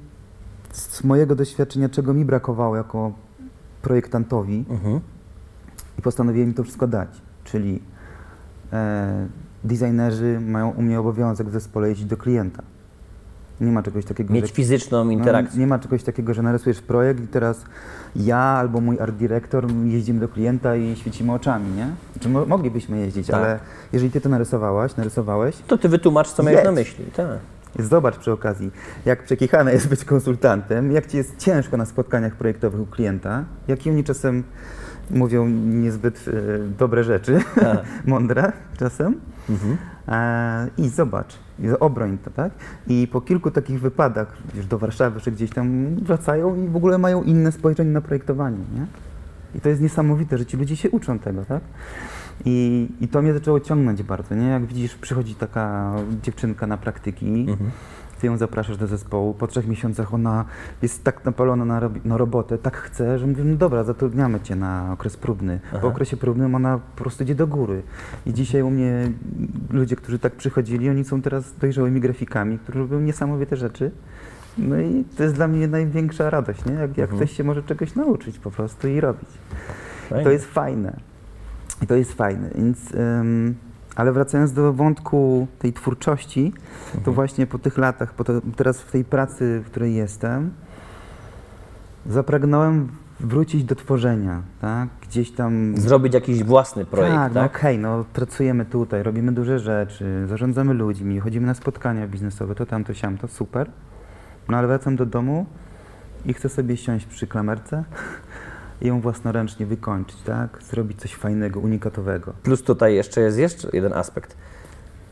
z 0.71 1.03
mojego 1.03 1.35
doświadczenia, 1.35 1.89
czego 1.89 2.13
mi 2.13 2.25
brakowało 2.25 2.75
jako 2.75 3.11
projektantowi, 3.87 4.65
Mhm. 4.69 4.99
i 5.99 6.01
postanowiłem 6.01 6.53
to 6.53 6.63
wszystko 6.63 6.87
dać. 6.87 7.09
Czyli 7.43 7.81
e, 8.73 9.27
designerzy 9.63 10.39
mają 10.47 10.69
u 10.69 10.81
mnie 10.81 10.99
obowiązek 10.99 11.47
w 11.47 11.51
zespole 11.51 11.89
jeździć 11.89 12.05
do 12.05 12.17
klienta. 12.17 12.63
Nie 13.61 13.71
ma 13.71 13.83
czegoś 13.83 14.05
takiego, 14.05 14.33
Mieć 14.33 14.47
że, 14.47 14.53
fizyczną 14.53 15.05
no, 15.05 15.11
interakcję. 15.11 15.59
nie 15.59 15.67
ma 15.67 15.79
czegoś 15.79 16.03
takiego, 16.03 16.33
że 16.33 16.41
narysujesz 16.41 16.81
projekt 16.81 17.23
i 17.23 17.27
teraz 17.27 17.65
ja 18.15 18.37
albo 18.37 18.81
mój 18.81 18.99
art 18.99 19.15
dyrektor 19.15 19.71
jeździmy 19.85 20.19
do 20.19 20.27
klienta 20.27 20.75
i 20.75 20.95
świecimy 20.95 21.33
oczami, 21.33 21.71
nie? 21.75 21.87
Znaczy, 22.13 22.29
mo- 22.29 22.45
moglibyśmy 22.45 22.97
jeździć, 22.99 23.27
Tak. 23.27 23.35
ale 23.35 23.59
jeżeli 23.93 24.11
ty 24.11 24.21
to 24.21 24.29
narysowałaś, 24.29 24.95
narysowałeś, 24.95 25.55
To 25.67 25.77
ty 25.77 25.89
wytłumacz, 25.89 26.27
co 26.31 26.43
miałeś 26.43 26.63
na 26.65 26.71
myśli. 26.71 27.05
Tak. 27.15 27.27
Zobacz 27.79 28.17
przy 28.17 28.31
okazji, 28.31 28.71
jak 29.05 29.23
przekichane 29.23 29.73
jest 29.73 29.87
być 29.87 30.05
konsultantem, 30.05 30.91
jak 30.91 31.07
ci 31.07 31.17
jest 31.17 31.37
ciężko 31.37 31.77
na 31.77 31.85
spotkaniach 31.85 32.35
projektowych 32.35 32.81
u 32.81 32.85
klienta, 32.85 33.43
jakie 33.67 33.91
oni 33.91 34.03
czasem 34.03 34.43
mówią 35.11 35.47
niezbyt 35.47 36.25
e, 36.27 36.31
dobre 36.77 37.03
rzeczy, 37.03 37.39
Tak. 37.55 37.77
mądre 38.05 38.51
czasem. 38.79 39.15
Mhm. 39.49 39.77
E, 40.07 40.67
I 40.77 40.89
zobacz, 40.89 41.35
obroń 41.79 42.17
to, 42.17 42.31
tak? 42.31 42.51
I 42.87 43.07
po 43.11 43.21
kilku 43.21 43.51
takich 43.51 43.79
wypadach, 43.79 44.37
już 44.55 44.65
do 44.65 44.77
Warszawy 44.77 45.21
czy 45.21 45.31
gdzieś 45.31 45.49
tam 45.49 45.95
wracają 45.95 46.55
i 46.55 46.67
w 46.67 46.75
ogóle 46.75 46.97
mają 46.97 47.23
inne 47.23 47.51
spojrzenie 47.51 47.91
na 47.91 48.01
projektowanie, 48.01 48.57
nie? 48.57 48.85
I 49.55 49.61
to 49.61 49.69
jest 49.69 49.81
niesamowite, 49.81 50.37
że 50.37 50.45
ci 50.45 50.57
ludzie 50.57 50.75
się 50.75 50.89
uczą 50.89 51.19
tego, 51.19 51.45
tak? 51.45 51.61
I, 52.45 52.87
I 53.01 53.07
to 53.07 53.21
mnie 53.21 53.33
zaczęło 53.33 53.59
ciągnąć 53.59 54.03
bardzo, 54.03 54.35
nie? 54.35 54.47
Jak 54.47 54.65
widzisz, 54.65 54.95
przychodzi 54.95 55.35
taka 55.35 55.93
dziewczynka 56.23 56.67
na 56.67 56.77
praktyki, 56.77 57.45
ty 58.21 58.27
ją 58.27 58.37
zapraszasz 58.37 58.77
do 58.77 58.87
zespołu, 58.87 59.33
po 59.33 59.47
trzech 59.47 59.67
miesiącach 59.67 60.13
ona 60.13 60.45
jest 60.81 61.03
tak 61.03 61.25
napalona 61.25 61.65
na, 61.65 61.79
robi- 61.79 62.05
na 62.05 62.17
robotę, 62.17 62.57
tak 62.57 62.77
chce, 62.77 63.19
że 63.19 63.27
mówię, 63.27 63.43
no 63.43 63.55
dobra, 63.55 63.83
zatrudniamy 63.83 64.39
cię 64.39 64.55
na 64.55 64.89
okres 64.93 65.17
próbny. 65.17 65.59
Po 65.81 65.87
okresie 65.87 66.17
próbnym 66.17 66.55
ona 66.55 66.79
po 66.95 67.03
prostu 67.03 67.23
idzie 67.23 67.35
do 67.35 67.47
góry. 67.47 67.81
I 68.25 68.33
dzisiaj 68.33 68.61
u 68.61 68.69
mnie 68.69 69.11
ludzie, 69.69 69.95
którzy 69.95 70.19
tak 70.19 70.35
przychodzili, 70.35 70.89
oni 70.89 71.03
są 71.03 71.21
teraz 71.21 71.53
dojrzałymi 71.61 71.99
grafikami, 72.01 72.59
którzy 72.59 72.79
robią 72.79 72.99
niesamowite 72.99 73.55
rzeczy. 73.57 73.91
No 74.57 74.79
i 74.79 75.03
to 75.17 75.23
jest 75.23 75.35
dla 75.35 75.47
mnie 75.47 75.67
największa 75.67 76.29
radość, 76.29 76.65
nie? 76.65 76.73
Jak, 76.73 76.97
jak 76.97 77.09
ktoś 77.09 77.31
się 77.31 77.43
może 77.43 77.63
czegoś 77.63 77.95
nauczyć 77.95 78.39
po 78.39 78.51
prostu 78.51 78.87
i 78.87 78.99
robić. 78.99 79.29
Fajnie. 80.09 80.23
To 80.23 80.29
jest 80.31 80.45
fajne. 80.45 80.97
I 81.83 81.87
to 81.87 81.95
jest 81.95 82.13
fajne. 82.13 82.49
Więc, 82.55 82.93
ym, 82.93 83.55
ale 83.95 84.11
wracając 84.11 84.53
do 84.53 84.73
wątku 84.73 85.47
tej 85.59 85.73
twórczości, 85.73 86.53
to 87.03 87.11
właśnie 87.11 87.47
po 87.47 87.59
tych 87.59 87.77
latach, 87.77 88.13
po 88.13 88.23
to, 88.23 88.33
teraz 88.55 88.81
w 88.81 88.91
tej 88.91 89.05
pracy, 89.05 89.61
w 89.65 89.71
której 89.71 89.95
jestem, 89.95 90.51
zapragnąłem 92.05 92.89
wrócić 93.19 93.63
do 93.63 93.75
tworzenia, 93.75 94.41
tak? 94.61 94.89
Gdzieś 95.01 95.31
tam... 95.31 95.77
Zrobić 95.77 96.13
jakiś 96.13 96.43
własny 96.43 96.85
projekt, 96.85 97.15
tak, 97.15 97.33
tak? 97.33 97.53
no 97.53 97.59
okej, 97.59 97.79
no 97.79 98.05
pracujemy 98.13 98.65
tutaj, 98.65 99.03
robimy 99.03 99.31
duże 99.31 99.59
rzeczy, 99.59 100.25
zarządzamy 100.27 100.73
ludźmi, 100.73 101.19
chodzimy 101.19 101.47
na 101.47 101.53
spotkania 101.53 102.07
biznesowe, 102.07 102.55
to 102.55 102.65
tam, 102.65 102.83
to 102.83 102.93
siam, 102.93 103.17
to 103.17 103.27
super. 103.27 103.69
No 104.49 104.57
ale 104.57 104.67
wracam 104.67 104.95
do 104.95 105.05
domu 105.05 105.45
i 106.25 106.33
chcę 106.33 106.49
sobie 106.49 106.77
siąść 106.77 107.05
przy 107.05 107.27
klamerce 107.27 107.83
i 108.83 108.87
ją 108.87 109.01
własnoręcznie 109.01 109.65
wykończyć, 109.65 110.17
tak? 110.21 110.63
Zrobić 110.63 111.01
coś 111.01 111.13
fajnego, 111.15 111.59
unikatowego. 111.59 112.33
Plus 112.43 112.63
tutaj 112.63 112.95
jeszcze 112.95 113.21
jest 113.21 113.37
jeszcze 113.37 113.69
jeden 113.73 113.93
aspekt. 113.93 114.37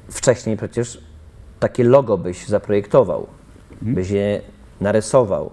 Wcześniej 0.09 0.57
przecież 0.57 1.03
takie 1.59 1.83
logo 1.83 2.17
byś 2.17 2.47
zaprojektował, 2.47 3.27
Mhm. 3.71 3.95
byś 3.95 4.09
je 4.09 4.41
narysował, 4.81 5.51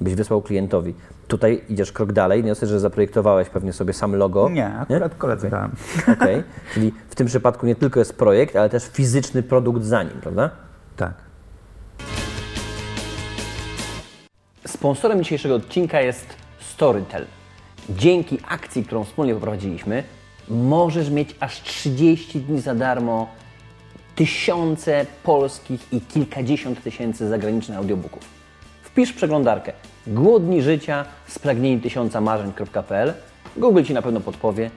byś 0.00 0.14
wysłał 0.14 0.42
klientowi. 0.42 0.94
Tutaj 1.28 1.64
idziesz 1.68 1.92
krok 1.92 2.12
dalej, 2.12 2.44
nie 2.44 2.54
że 2.54 2.80
zaprojektowałeś 2.80 3.48
pewnie 3.48 3.72
sobie 3.72 3.92
sam 3.92 4.16
logo. 4.16 4.48
Nie, 4.48 4.74
akurat 4.74 5.14
koledze 5.14 5.50
dałem. 5.50 5.70
Okej, 6.12 6.42
czyli 6.74 6.92
w 7.08 7.14
tym 7.14 7.26
przypadku 7.26 7.66
nie 7.66 7.74
tylko 7.74 7.98
jest 8.00 8.16
projekt, 8.18 8.56
ale 8.56 8.68
też 8.68 8.88
fizyczny 8.88 9.42
produkt 9.42 9.84
za 9.84 10.02
nim, 10.02 10.20
prawda? 10.20 10.50
Tak. 10.96 11.14
Sponsorem 14.66 15.22
dzisiejszego 15.22 15.54
odcinka 15.54 16.00
jest 16.00 16.26
Storytel. 16.60 17.26
Dzięki 17.88 18.38
akcji, 18.48 18.84
którą 18.84 19.04
wspólnie 19.04 19.34
poprowadziliśmy, 19.34 20.04
możesz 20.48 21.10
mieć 21.10 21.34
aż 21.40 21.62
30 21.62 22.40
dni 22.40 22.60
za 22.60 22.74
darmo 22.74 23.28
tysiące 24.14 25.06
polskich 25.22 25.92
i 25.92 26.00
kilkadziesiąt 26.00 26.82
tysięcy 26.82 27.28
zagranicznych 27.28 27.78
audiobooków. 27.78 28.22
Wpisz 28.82 29.12
przeglądarkę 29.12 29.72
Głodni 30.06 30.62
życia, 30.62 31.04
spragnieni 31.26 31.80
tysiąca 31.80 32.20
marzeń.pl. 32.20 33.14
Google 33.56 33.82
Ci 33.82 33.94
na 33.94 34.02
pewno 34.02 34.20
podpowie. 34.20 34.70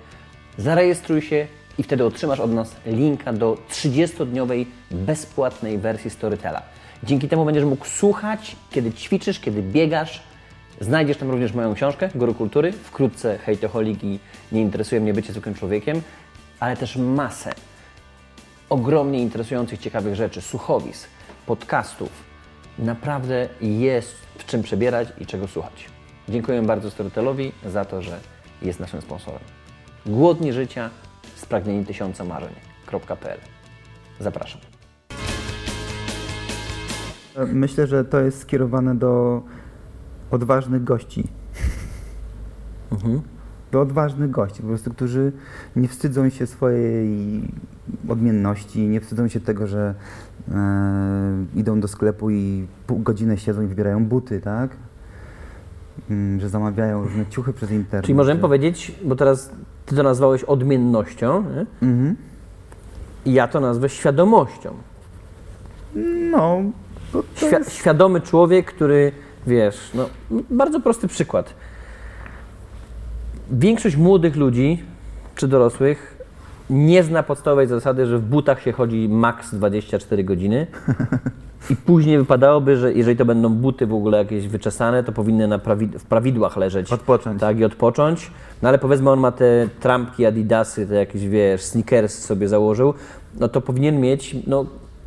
Zarejestruj 0.57 1.21
się 1.21 1.47
i 1.77 1.83
wtedy 1.83 2.05
otrzymasz 2.05 2.39
od 2.39 2.51
nas 2.51 2.75
linka 2.85 3.33
do 3.33 3.57
30-dniowej 3.69 4.65
bezpłatnej 4.91 5.77
wersji 5.77 6.09
Storytela. 6.09 6.61
Dzięki 7.03 7.27
temu 7.27 7.45
będziesz 7.45 7.63
mógł 7.63 7.85
słuchać, 7.85 8.55
kiedy 8.71 8.91
ćwiczysz, 8.91 9.39
kiedy 9.39 9.61
biegasz. 9.61 10.23
Znajdziesz 10.81 11.17
tam 11.17 11.31
również 11.31 11.53
moją 11.53 11.73
książkę 11.73 12.09
Guru 12.15 12.33
Kultury, 12.33 12.71
wkrótce 12.71 13.37
Hejtoholik 13.37 14.03
i 14.03 14.19
Nie 14.51 14.61
interesuje 14.61 15.01
mnie 15.01 15.13
bycie 15.13 15.31
zwykłym 15.33 15.55
człowiekiem, 15.55 16.01
ale 16.59 16.77
też 16.77 16.95
masę 16.95 17.53
ogromnie 18.69 19.19
interesujących, 19.19 19.79
ciekawych 19.79 20.15
rzeczy, 20.15 20.41
słuchowisk, 20.41 21.09
podcastów. 21.45 22.09
Naprawdę 22.79 23.49
jest 23.61 24.15
w 24.37 24.45
czym 24.45 24.63
przebierać 24.63 25.07
i 25.19 25.25
czego 25.25 25.47
słuchać. 25.47 25.89
Dziękuję 26.29 26.61
bardzo 26.61 26.91
Storytelowi 26.91 27.51
za 27.65 27.85
to, 27.85 28.01
że 28.01 28.19
jest 28.61 28.79
naszym 28.79 29.01
sponsorem. 29.01 29.41
Głodni 30.05 30.53
życia, 30.53 30.89
spragnieni 31.35 31.85
tysiąca 31.85 32.23
marzeń.pl 32.23 33.39
Zapraszam. 34.19 34.61
Myślę, 37.47 37.87
że 37.87 38.05
to 38.05 38.19
jest 38.19 38.39
skierowane 38.39 38.95
do 38.95 39.41
odważnych 40.31 40.83
gości. 40.83 41.27
to 43.71 43.81
odważnych 43.81 44.31
gości, 44.31 44.61
po 44.61 44.67
prostu, 44.67 44.91
którzy 44.91 45.31
nie 45.75 45.87
wstydzą 45.87 46.29
się 46.29 46.47
swojej 46.47 47.41
odmienności, 48.09 48.87
nie 48.87 49.01
wstydzą 49.01 49.27
się 49.27 49.39
tego, 49.39 49.67
że 49.67 49.95
e, 50.51 51.45
idą 51.55 51.79
do 51.79 51.87
sklepu 51.87 52.29
i 52.29 52.67
pół 52.87 52.99
godziny 52.99 53.37
siedzą 53.37 53.61
i 53.61 53.67
wybierają 53.67 54.05
buty, 54.05 54.41
tak? 54.41 54.71
Mm, 56.09 56.39
że 56.39 56.49
zamawiają 56.49 57.03
różne 57.03 57.25
ciuchy 57.25 57.53
przez 57.53 57.71
internet. 57.71 58.05
Czyli 58.05 58.15
możemy 58.15 58.37
że... 58.37 58.41
powiedzieć, 58.41 58.95
bo 59.03 59.15
teraz 59.15 59.51
ty 59.85 59.95
to 59.95 60.03
nazwałeś 60.03 60.43
odmiennością? 60.43 61.45
Mhm. 61.81 62.15
i 63.25 63.33
ja 63.33 63.47
to 63.47 63.59
nazwę 63.59 63.89
świadomością. 63.89 64.73
No, 66.31 66.57
to 67.11 67.23
Świ- 67.35 67.51
jest... 67.51 67.71
Świadomy 67.71 68.21
człowiek, 68.21 68.65
który, 68.73 69.11
wiesz, 69.47 69.91
no, 69.93 70.09
bardzo 70.49 70.79
prosty 70.79 71.07
przykład. 71.07 71.53
Większość 73.51 73.95
młodych 73.95 74.35
ludzi, 74.35 74.83
czy 75.35 75.47
dorosłych, 75.47 76.17
nie 76.69 77.03
zna 77.03 77.23
podstawowej 77.23 77.67
zasady, 77.67 78.05
że 78.05 78.17
w 78.17 78.21
butach 78.21 78.61
się 78.61 78.71
chodzi 78.71 79.09
maks 79.09 79.55
24 79.55 80.23
godziny. 80.23 80.67
I 81.69 81.75
później 81.75 82.17
wypadałoby, 82.17 82.77
że 82.77 82.93
jeżeli 82.93 83.17
to 83.17 83.25
będą 83.25 83.49
buty 83.49 83.87
w 83.87 83.93
ogóle 83.93 84.17
jakieś 84.17 84.47
wyczesane, 84.47 85.03
to 85.03 85.11
powinny 85.11 85.47
na 85.47 85.59
prawi- 85.59 85.99
w 85.99 86.03
prawidłach 86.05 86.57
leżeć. 86.57 86.91
Odpocząć. 86.93 87.41
Tak, 87.41 87.59
i 87.59 87.65
odpocząć. 87.65 88.31
No 88.61 88.69
ale 88.69 88.79
powiedzmy, 88.79 89.09
on 89.09 89.19
ma 89.19 89.31
te 89.31 89.67
trampki, 89.79 90.25
adidasy, 90.25 90.87
te 90.87 90.95
jakieś, 90.95 91.27
wiesz, 91.27 91.61
sneakersy 91.61 92.21
sobie 92.21 92.47
założył, 92.47 92.93
no 93.39 93.47
to 93.47 93.61
powinien 93.61 93.99
mieć, 94.01 94.35
no, 94.47 94.65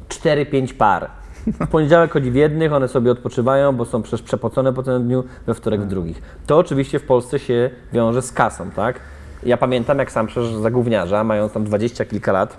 4-5 0.09 0.75
par. 0.75 1.11
W 1.47 1.67
poniedziałek 1.69 2.13
chodzi 2.13 2.31
w 2.31 2.35
jednych, 2.35 2.73
one 2.73 2.89
sobie 2.89 3.11
odpoczywają, 3.11 3.77
bo 3.77 3.85
są 3.85 4.03
przecież 4.03 4.23
przepocone 4.23 4.73
po 4.73 4.83
całym 4.83 5.05
dniu, 5.05 5.25
we 5.47 5.55
wtorek 5.55 5.81
w 5.81 5.87
drugich. 5.87 6.23
To 6.47 6.59
oczywiście 6.59 6.99
w 6.99 7.07
Polsce 7.07 7.39
się 7.39 7.71
wiąże 7.93 8.23
z 8.23 8.33
kasą, 8.33 8.71
tak? 8.71 9.01
Ja 9.43 9.57
pamiętam, 9.57 9.99
jak 9.99 10.13
sam 10.13 10.27
przecież 10.27 10.55
za 10.55 10.71
gówniarza, 10.71 11.25
mając 11.25 11.53
tam 11.53 11.65
dwadzieścia 11.65 12.05
kilka 12.05 12.33
lat, 12.33 12.57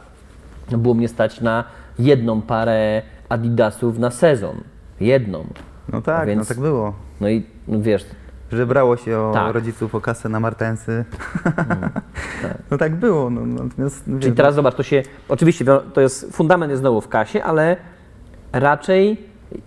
było 0.72 0.94
mnie 0.94 1.08
stać 1.08 1.42
na 1.42 1.64
jedną 2.00 2.42
parę 2.42 3.02
adidasów 3.30 4.00
na 4.00 4.12
sezon. 4.12 4.56
Jedną. 5.00 5.46
No 5.94 6.02
tak, 6.02 6.24
A 6.24 6.26
więc- 6.26 6.40
no 6.40 6.46
tak 6.56 6.60
było. 6.60 6.94
No 7.22 7.30
i 7.30 7.44
no 7.68 7.82
wiesz, 7.82 8.06
Że 8.52 8.66
brało 8.66 8.98
się 8.98 9.18
o 9.20 9.32
Tak. 9.34 9.54
rodziców 9.54 9.96
o 9.96 10.02
kasę 10.02 10.30
na 10.30 10.40
martensy. 10.40 11.06
No 12.72 12.78
tak 12.78 12.96
było, 12.96 13.30
no, 13.30 13.46
natomiast... 13.64 14.06
Czyli 14.06 14.20
wiesz, 14.20 14.36
teraz 14.36 14.56
zobacz, 14.56 14.76
to 14.76 14.84
się, 14.84 15.04
oczywiście 15.30 15.66
to 15.94 16.02
jest, 16.02 16.32
fundament 16.36 16.70
jest 16.70 16.80
znowu 16.82 17.02
w 17.02 17.08
kasie, 17.08 17.44
ale 17.44 17.78
raczej 18.60 19.18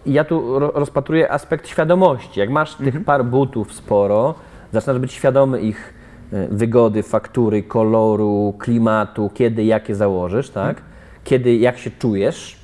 ja 0.07 0.25
tu 0.25 0.59
ro, 0.59 0.71
rozpatruję 0.75 1.33
aspekt 1.33 1.69
świadomości. 1.69 2.41
Jak 2.41 2.51
masz 2.51 2.75
tych 2.75 3.05
par 3.05 3.25
butów 3.25 3.73
sporo, 3.73 4.35
zaczynasz 4.73 4.99
być 4.99 5.13
świadomy 5.13 5.61
ich 5.61 5.95
e, 6.33 6.49
wygody, 6.49 7.03
faktury, 7.03 7.63
koloru, 7.63 8.55
klimatu, 8.59 9.31
kiedy, 9.35 9.65
jakie 9.65 9.95
założysz, 9.95 10.51
tak? 10.51 10.83
Kiedy, 11.25 11.57
jak 11.57 11.79
się 11.79 11.91
czujesz, 11.91 12.57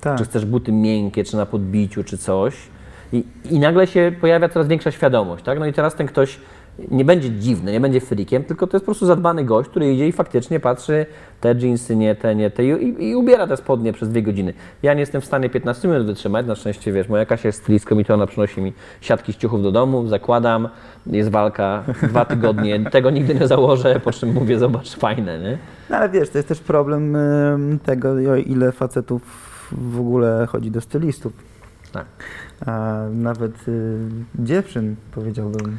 tak. 0.00 0.18
czy 0.18 0.24
chcesz 0.24 0.44
buty 0.44 0.72
miękkie, 0.72 1.24
czy 1.24 1.36
na 1.36 1.46
podbiciu, 1.46 2.04
czy 2.04 2.18
coś. 2.18 2.56
I, 3.12 3.24
I 3.50 3.58
nagle 3.58 3.86
się 3.86 4.12
pojawia 4.20 4.48
coraz 4.48 4.68
większa 4.68 4.90
świadomość, 4.90 5.44
tak? 5.44 5.58
No 5.58 5.66
i 5.66 5.72
teraz 5.72 5.94
ten 5.94 6.06
ktoś 6.06 6.38
nie 6.90 7.04
będzie 7.04 7.30
dziwny, 7.30 7.72
nie 7.72 7.80
będzie 7.80 8.00
frikiem, 8.00 8.44
tylko 8.44 8.66
to 8.66 8.76
jest 8.76 8.84
po 8.84 8.90
prostu 8.90 9.06
zadbany 9.06 9.44
gość, 9.44 9.68
który 9.68 9.94
idzie 9.94 10.08
i 10.08 10.12
faktycznie 10.12 10.60
patrzy, 10.60 11.06
te 11.40 11.54
jeansy, 11.54 11.96
nie 11.96 12.14
te, 12.14 12.34
nie 12.34 12.50
te 12.50 12.64
i, 12.64 13.08
i, 13.08 13.16
ubiera 13.16 13.46
te 13.46 13.56
spodnie 13.56 13.92
przez 13.92 14.08
dwie 14.08 14.22
godziny. 14.22 14.54
Ja 14.82 14.94
nie 14.94 15.00
jestem 15.00 15.20
w 15.20 15.24
stanie 15.24 15.50
15 15.50 15.88
minut 15.88 16.06
wytrzymać, 16.06 16.46
na 16.46 16.54
szczęście, 16.54 16.92
wiesz, 16.92 17.08
moja 17.08 17.26
Kasia 17.26 17.48
jest 17.48 17.62
stylistką 17.62 17.98
i 17.98 18.04
to 18.04 18.14
ona 18.14 18.26
przynosi 18.26 18.60
mi 18.60 18.72
siatki 19.00 19.32
z 19.32 19.36
ciuchów 19.36 19.62
do 19.62 19.72
domu, 19.72 20.06
zakładam, 20.06 20.68
jest 21.06 21.30
walka, 21.30 21.84
dwa 22.02 22.24
tygodnie, 22.24 22.80
tego 22.90 23.10
nigdy 23.10 23.34
nie 23.34 23.46
założę, 23.46 24.00
po 24.00 24.12
czym 24.12 24.32
mówię, 24.32 24.58
zobacz, 24.58 24.96
fajne, 24.96 25.38
nie? 25.38 25.58
No 25.90 25.96
ale 25.96 26.08
wiesz, 26.08 26.30
to 26.30 26.38
jest 26.38 26.48
też 26.48 26.60
problem 26.60 27.16
em, 27.16 27.78
tego, 27.78 28.36
ile 28.36 28.72
facetów 28.72 29.22
w 29.72 30.00
ogóle 30.00 30.46
chodzi 30.50 30.70
do 30.70 30.80
stylistów. 30.80 31.32
Tak. 31.92 32.06
A 32.66 33.02
nawet 33.12 33.68
y, 33.68 33.98
dziewczyn, 34.34 34.96
powiedziałbym. 35.14 35.78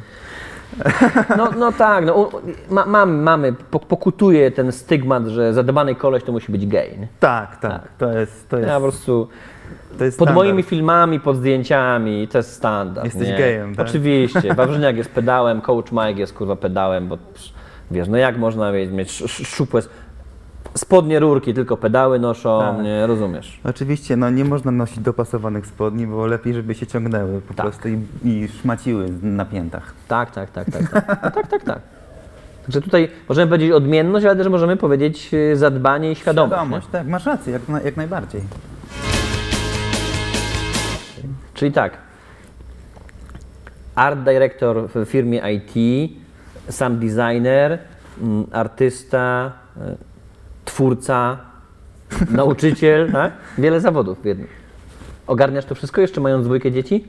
No, 1.36 1.50
no 1.58 1.72
tak, 1.72 2.06
no, 2.06 2.30
ma, 2.70 2.86
mam, 2.86 3.14
mamy, 3.22 3.52
po- 3.52 3.80
pokutuje 3.80 4.50
ten 4.50 4.72
stygmat, 4.72 5.26
że 5.26 5.54
zadbany 5.54 5.94
koleś 5.94 6.22
to 6.24 6.32
musi 6.32 6.52
być 6.52 6.66
gej. 6.66 6.98
Nie? 6.98 7.08
Tak, 7.20 7.56
tak, 7.56 7.88
to 7.98 8.10
jest, 8.12 8.48
to 8.48 8.56
jest, 8.56 8.68
Ja 8.68 8.74
po 8.74 8.80
prostu 8.82 9.28
to 9.98 10.04
jest 10.04 10.18
pod 10.18 10.28
standard. 10.28 10.46
moimi 10.46 10.62
filmami, 10.62 11.20
pod 11.20 11.36
zdjęciami, 11.36 12.28
to 12.28 12.38
jest 12.38 12.52
standard. 12.52 13.04
Jesteś 13.04 13.28
nie? 13.28 13.36
gejem, 13.36 13.74
tak? 13.74 13.86
Oczywiście. 13.88 14.54
Wawrzyniak 14.56 14.96
jest 14.96 15.10
pedałem, 15.10 15.60
coach 15.60 15.92
Mike 15.92 16.20
jest 16.20 16.32
kurwa 16.32 16.56
pedałem, 16.56 17.08
bo 17.08 17.18
wiesz, 17.90 18.08
no 18.08 18.16
jak 18.16 18.36
można 18.38 18.72
mieć, 18.72 18.90
mieć 18.90 19.12
szczupłe 19.26 19.82
spodnie 20.76 21.18
rurki, 21.20 21.54
tylko 21.54 21.76
pedały 21.76 22.18
noszą, 22.18 22.60
Tak. 22.60 22.84
nie 22.84 23.06
rozumiesz. 23.06 23.60
Oczywiście, 23.64 24.16
no 24.16 24.30
nie 24.30 24.44
można 24.44 24.70
nosić 24.70 24.98
dopasowanych 24.98 25.66
spodni, 25.66 26.06
bo 26.06 26.26
lepiej, 26.26 26.54
żeby 26.54 26.74
się 26.74 26.86
ciągnęły 26.86 27.40
po 27.40 27.54
Tak. 27.54 27.66
prostu 27.66 27.88
i, 27.88 27.98
i 28.24 28.48
szmaciły 28.48 29.08
na 29.22 29.44
piętach. 29.44 29.94
Tak, 30.08 30.30
tak, 30.30 30.50
tak, 30.50 30.66
tak, 30.70 30.90
tak, 30.90 31.06
no, 31.24 31.30
tak, 31.30 31.46
tak, 31.46 31.62
tak. 31.64 31.78
Także 32.62 32.80
tutaj 32.80 33.08
możemy 33.28 33.46
powiedzieć 33.48 33.70
odmienność, 33.72 34.26
ale 34.26 34.36
też 34.36 34.48
możemy 34.48 34.76
powiedzieć 34.76 35.30
y, 35.34 35.56
zadbanie 35.56 36.12
i 36.12 36.14
świadomość. 36.14 36.50
nie? 36.52 36.56
Świadomość, 36.56 36.86
tak, 36.92 37.06
masz 37.06 37.26
rację, 37.26 37.52
jak, 37.52 37.68
na, 37.68 37.80
jak 37.80 37.96
najbardziej. 37.96 38.40
Czyli 41.54 41.72
tak, 41.72 41.92
art 43.94 44.18
director 44.18 44.88
w 44.94 45.04
firmie 45.04 45.42
IT, 45.54 45.74
sam 46.68 46.98
designer, 46.98 47.78
mm, 48.22 48.46
artysta, 48.52 49.52
e, 49.80 49.96
twórca, 50.74 51.36
nauczyciel, 52.30 53.10
tak? 53.12 53.32
Wiele 53.58 53.80
zawodów 53.80 54.22
w 54.22 54.24
jednym. 54.24 54.48
Ogarniasz 55.26 55.64
to 55.64 55.74
wszystko 55.74 56.00
jeszcze 56.00 56.20
mając 56.20 56.44
dwójkę 56.44 56.72
dzieci? 56.72 57.04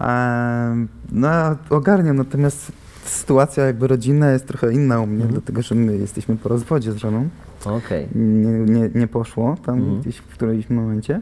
Ehm, 0.00 0.88
no, 1.12 1.28
ogarniam, 1.70 2.16
natomiast 2.16 2.72
sytuacja 3.04 3.64
jakby 3.66 3.86
rodzinna 3.86 4.30
jest 4.30 4.46
trochę 4.46 4.72
inna 4.72 5.00
u 5.00 5.06
mnie, 5.06 5.14
Mhm. 5.16 5.32
dlatego 5.32 5.62
że 5.62 5.74
my 5.74 5.96
jesteśmy 5.96 6.36
po 6.36 6.48
rozwodzie 6.48 6.92
z 6.92 6.96
żoną. 6.96 7.28
Okej. 7.64 8.06
Nie, 8.14 8.50
nie, 8.80 8.90
nie 8.94 9.06
poszło 9.06 9.56
tam 9.66 9.78
Mhm. 9.78 10.00
gdzieś 10.00 10.16
w 10.16 10.26
którymś 10.26 10.70
momencie. 10.70 11.20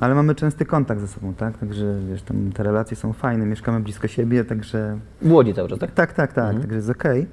Ale 0.00 0.14
mamy 0.14 0.34
częsty 0.34 0.64
kontakt 0.64 1.00
ze 1.00 1.08
sobą, 1.08 1.34
tak? 1.34 1.58
Także 1.58 1.98
wiesz, 2.10 2.22
tam 2.22 2.52
te 2.54 2.62
relacje 2.62 2.96
są 2.96 3.12
fajne, 3.12 3.46
mieszkamy 3.46 3.80
blisko 3.80 4.08
siebie, 4.08 4.44
także 4.44 4.98
W 5.22 5.32
Łodzi 5.32 5.54
cały 5.54 5.68
czas, 5.68 5.78
tak? 5.78 5.90
tak, 5.90 6.12
tak, 6.12 6.32
tak, 6.32 6.44
Mhm. 6.44 6.60
także 6.60 6.76
jest 6.76 6.90
okej. 6.90 7.20
E, 7.22 7.26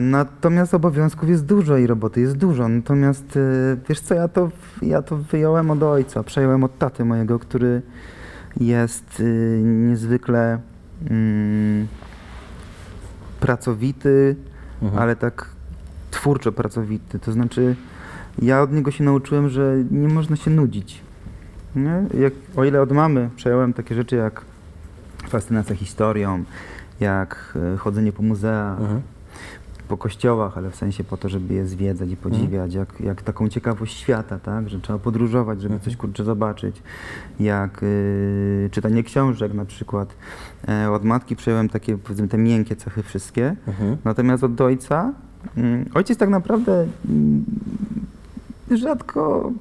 Natomiast 0.00 0.74
obowiązków 0.74 1.28
jest 1.28 1.44
dużo 1.44 1.76
i 1.76 1.86
roboty 1.86 2.20
jest 2.20 2.36
dużo. 2.36 2.68
Natomiast 2.68 3.36
e, 3.36 3.40
wiesz 3.88 4.00
co, 4.00 4.14
ja 4.14 4.28
to, 4.28 4.50
ja 4.82 5.02
to 5.02 5.16
wyjąłem 5.16 5.70
od 5.70 5.82
ojca, 5.82 6.22
przejąłem 6.22 6.64
od 6.64 6.78
taty 6.78 7.04
mojego, 7.04 7.38
który 7.38 7.82
jest 8.60 9.20
y, 9.20 9.60
niezwykle 9.64 10.58
mm, 11.10 11.86
pracowity, 13.40 14.36
Mhm. 14.82 15.02
ale 15.02 15.16
tak 15.16 15.46
twórczo 16.10 16.52
pracowity. 16.52 17.18
To 17.18 17.32
znaczy, 17.32 17.76
ja 18.42 18.62
od 18.62 18.72
niego 18.72 18.90
się 18.90 19.04
nauczyłem, 19.04 19.48
że 19.48 19.76
nie 19.90 20.08
można 20.08 20.36
się 20.36 20.50
nudzić. 20.50 21.00
Jak, 22.20 22.32
o 22.56 22.64
ile 22.64 22.80
od 22.82 22.92
mamy 22.92 23.30
przejąłem 23.36 23.72
takie 23.72 23.94
rzeczy 23.94 24.16
jak 24.16 24.42
fascynacja 25.28 25.76
historią, 25.76 26.44
jak 27.00 27.58
e, 27.74 27.76
chodzenie 27.76 28.12
po 28.12 28.22
muzeach, 28.22 28.80
Mhm. 28.80 29.00
Po 29.88 29.96
kościołach, 29.96 30.58
ale 30.58 30.70
w 30.70 30.76
sensie 30.76 31.04
po 31.04 31.16
to, 31.16 31.28
żeby 31.28 31.54
je 31.54 31.66
zwiedzać 31.66 32.10
i 32.10 32.16
podziwiać, 32.16 32.74
jak, 32.74 33.00
jak 33.00 33.22
taką 33.22 33.48
ciekawość 33.48 33.96
świata, 33.98 34.38
tak? 34.38 34.68
że 34.68 34.80
trzeba 34.80 34.98
podróżować, 34.98 35.62
żeby 35.62 35.80
coś 35.80 35.96
kurczę 35.96 36.24
zobaczyć, 36.24 36.82
jak 37.40 37.82
y, 37.82 38.68
czytanie 38.72 39.02
książek 39.02 39.54
na 39.54 39.64
przykład. 39.64 40.08
E, 40.68 40.90
od 40.90 41.04
matki 41.04 41.36
przejąłem 41.36 41.68
takie, 41.68 41.98
powiedzmy, 41.98 42.28
te 42.28 42.38
miękkie 42.38 42.76
cechy 42.76 43.02
wszystkie, 43.02 43.56
Mhm. 43.66 43.96
natomiast 44.04 44.44
od 44.44 44.60
ojca, 44.60 45.12
mm, 45.56 45.84
ojciec 45.94 46.18
tak 46.18 46.28
naprawdę 46.28 46.86
mm, 47.08 47.44
rzadko 48.70 49.52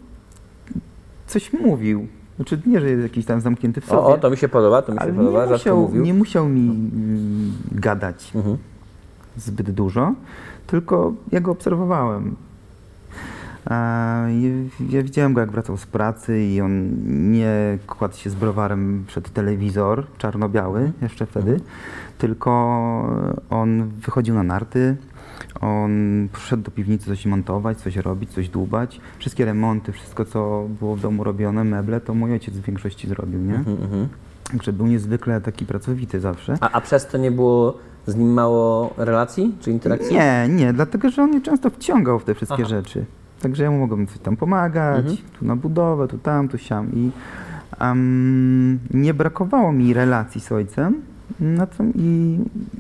coś 1.28 1.54
mówił. 1.54 2.08
Znaczy 2.36 2.62
nie, 2.66 2.80
że 2.82 2.90
jest 2.90 3.04
jakiś 3.04 3.26
tam 3.26 3.42
zamknięty 3.42 3.82
w 3.82 3.86
sobie. 3.86 4.00
O, 4.00 4.08
o, 4.08 4.18
to 4.18 4.30
mi 4.30 4.38
się 4.38 4.48
podoba, 4.50 4.82
to 4.82 4.92
mi 4.92 4.98
się 4.98 5.02
ale 5.04 5.14
podoba, 5.14 5.46
nie 5.46 5.52
musiał, 5.52 5.78
mówił. 5.82 6.04
nie 6.04 6.14
musiał 6.14 6.50
mi 6.50 6.70
mm, 6.70 7.52
gadać 7.72 8.32
Mhm. 8.36 8.58
Zbyt 9.38 9.72
dużo, 9.72 10.14
tylko 10.68 11.14
ja 11.32 11.40
go 11.40 11.52
obserwowałem. 11.52 12.36
Ja 14.90 15.04
widziałem 15.04 15.34
go, 15.34 15.42
jak 15.42 15.52
wracał 15.52 15.78
z 15.78 15.86
pracy 15.86 16.44
i 16.44 16.62
on 16.62 16.90
nie 17.32 17.78
kładł 17.88 18.18
się 18.18 18.30
z 18.30 18.36
browarem 18.36 19.04
przed 19.08 19.30
telewizor, 19.30 20.04
czarno-biały 20.18 20.92
jeszcze 21.02 21.26
wtedy, 21.26 21.60
tylko 22.18 22.52
on 23.50 23.88
wychodził 23.88 24.36
na 24.36 24.44
narty, 24.44 24.96
on 25.62 25.92
przyszedł 26.34 26.64
do 26.64 26.72
piwnicy 26.72 27.06
coś 27.06 27.26
montować, 27.26 27.78
coś 27.78 27.96
robić, 27.96 28.30
coś 28.30 28.50
dłubać. 28.50 29.02
Wszystkie 29.20 29.46
remonty, 29.46 29.92
wszystko 29.92 30.26
co 30.26 30.68
było 30.80 30.96
w 30.96 31.02
domu 31.02 31.24
robione, 31.24 31.64
meble, 31.64 32.02
to 32.02 32.14
mój 32.14 32.32
ojciec 32.32 32.56
w 32.58 32.62
większości 32.62 33.08
zrobił, 33.08 33.40
nie? 33.40 33.56
Mhm, 33.56 33.78
mhm. 33.82 34.08
Także 34.52 34.74
był 34.74 34.88
niezwykle 34.88 35.42
taki 35.42 35.66
pracowity 35.66 36.20
zawsze. 36.20 36.58
A, 36.62 36.72
a 36.72 36.82
przez 36.82 37.08
to 37.08 37.18
nie 37.18 37.32
było 37.32 37.78
z 38.08 38.16
nim 38.16 38.34
mało 38.34 38.94
relacji 38.98 39.56
czy 39.60 39.72
interakcji? 39.72 40.16
Nie, 40.16 40.48
nie, 40.50 40.74
dlatego 40.74 41.10
że 41.10 41.24
on 41.24 41.30
mnie 41.30 41.42
często 41.42 41.70
wciągał 41.70 42.20
w 42.20 42.24
te 42.24 42.36
wszystkie 42.36 42.56
Aha. 42.60 42.70
rzeczy. 42.70 43.06
Także 43.42 43.64
ja 43.64 43.72
mu 43.72 43.78
mogłem 43.78 44.08
coś 44.08 44.18
tam 44.20 44.38
pomagać, 44.38 45.00
Mhm. 45.06 45.18
tu 45.40 45.46
na 45.46 45.56
budowę, 45.56 46.08
tu 46.08 46.18
tam, 46.18 46.48
tu 46.48 46.58
siam. 46.58 46.94
I 46.94 47.12
em, 47.80 48.80
nie 48.94 49.14
brakowało 49.14 49.72
mi 49.72 49.94
relacji 49.94 50.42
z 50.42 50.52
ojcem. 50.52 51.02
Na 51.40 51.66
tym 51.66 51.94
i, 51.96 52.40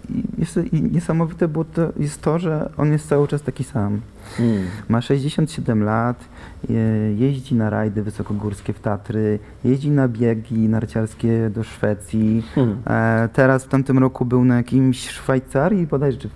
i, 0.09 0.23
jeszcze, 0.37 0.63
I 0.63 0.81
niesamowite 0.81 1.47
było 1.47 1.65
to, 1.65 1.89
jest 1.99 2.21
to, 2.21 2.39
że 2.39 2.69
on 2.77 2.91
jest 2.91 3.07
cały 3.09 3.27
czas 3.27 3.41
taki 3.41 3.63
sam. 3.63 4.01
Hmm. 4.37 4.63
Ma 4.89 5.01
67 5.01 5.83
lat, 5.83 6.25
je, 6.69 6.79
jeździ 7.17 7.55
na 7.55 7.69
rajdy 7.69 8.03
wysokogórskie 8.03 8.73
w 8.73 8.79
Tatry, 8.79 9.39
jeździ 9.63 9.91
na 9.91 10.07
biegi 10.07 10.69
narciarskie 10.69 11.49
do 11.49 11.63
Szwecji. 11.63 12.43
Hmm. 12.55 12.77
E, 12.87 13.29
teraz 13.33 13.63
w 13.63 13.67
tamtym 13.67 13.97
roku 13.97 14.25
był 14.25 14.45
na 14.45 14.55
jakimś 14.57 15.09
Szwajcarii, 15.09 15.87
bodajże, 15.87 16.17
czy, 16.17 16.27
w- 16.29 16.31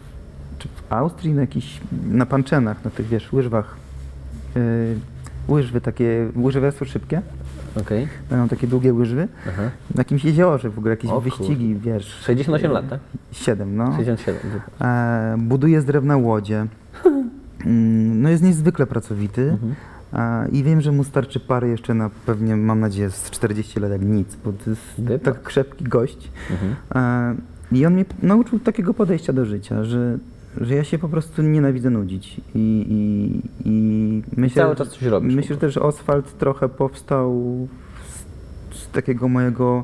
czy 0.58 0.68
w 0.68 0.94
Austrii, 0.94 1.34
na 1.34 1.42
jakichś, 1.42 1.82
na 2.12 2.26
panczenach, 2.26 2.86
na 2.86 2.92
tych, 2.92 3.08
wiesz, 3.08 3.34
łyżwach. 3.34 3.76
E, 4.56 4.60
łyżwy 5.52 5.82
takie, 5.82 6.28
łyżewiarstwo 6.36 6.86
szybkie, 6.86 7.22
Okej. 7.82 8.08
mają 8.32 8.48
takie 8.50 8.68
długie 8.68 8.94
łyżwy. 8.94 9.28
Aha. 9.50 9.62
Na 9.96 10.00
jakimś 10.02 10.24
jeziorze 10.26 10.70
w 10.70 10.78
ogóle, 10.78 10.92
jakieś 10.94 11.12
O 11.12 11.22
wyścigi, 11.22 11.76
wiesz. 11.76 12.06
68 12.06 12.72
lat, 12.72 12.90
tak? 12.90 13.00
7, 13.32 13.76
no. 13.76 13.92
67. 13.92 14.40
E, 14.82 15.36
buduje 15.40 15.82
z 15.82 15.86
drewna 15.86 16.18
łodzie. 16.18 16.66
Mm, 17.66 18.22
No 18.22 18.30
jest 18.30 18.44
niezwykle 18.44 18.88
pracowity. 18.88 19.42
Mhm. 19.52 19.76
E, 20.14 20.50
I 20.50 20.64
wiem, 20.64 20.82
że 20.82 20.92
mu 20.92 21.04
starczy 21.04 21.40
pary 21.40 21.70
jeszcze 21.70 21.94
na 21.94 22.10
pewnie, 22.26 22.56
mam 22.56 22.80
nadzieję, 22.80 23.12
z 23.12 23.30
40 23.30 23.80
lat 23.80 23.92
jak 23.92 24.02
nic, 24.02 24.36
bo 24.46 24.54
to 24.54 24.70
jest 24.70 25.02
tak 25.24 25.44
krzepki 25.44 25.84
gość. 25.84 26.32
Mhm. 26.52 26.76
E, 27.72 27.76
I 27.78 27.86
on 27.86 27.94
mnie 27.94 28.06
nauczył 28.24 28.60
takiego 28.60 28.94
podejścia 28.94 29.34
do 29.34 29.46
życia, 29.46 29.84
że, 29.84 30.18
że 30.62 30.76
ja 30.76 30.84
się 30.84 30.98
po 31.00 31.10
prostu 31.10 31.42
nienawidzę 31.42 31.90
nudzić. 31.90 32.42
I, 32.56 32.86
i, 32.90 33.70
i 33.70 34.24
myślę, 34.38 34.64
cały 34.64 34.76
czas 34.76 34.90
coś 34.90 35.04
robisz 35.04 35.36
Myślę 35.36 35.58
też, 35.58 35.74
że 35.74 35.82
Oswald 35.82 36.38
trochę 36.38 36.70
powstał 36.70 37.42
z, 38.72 38.78
z 38.78 38.90
takiego 38.90 39.28
mojego. 39.30 39.84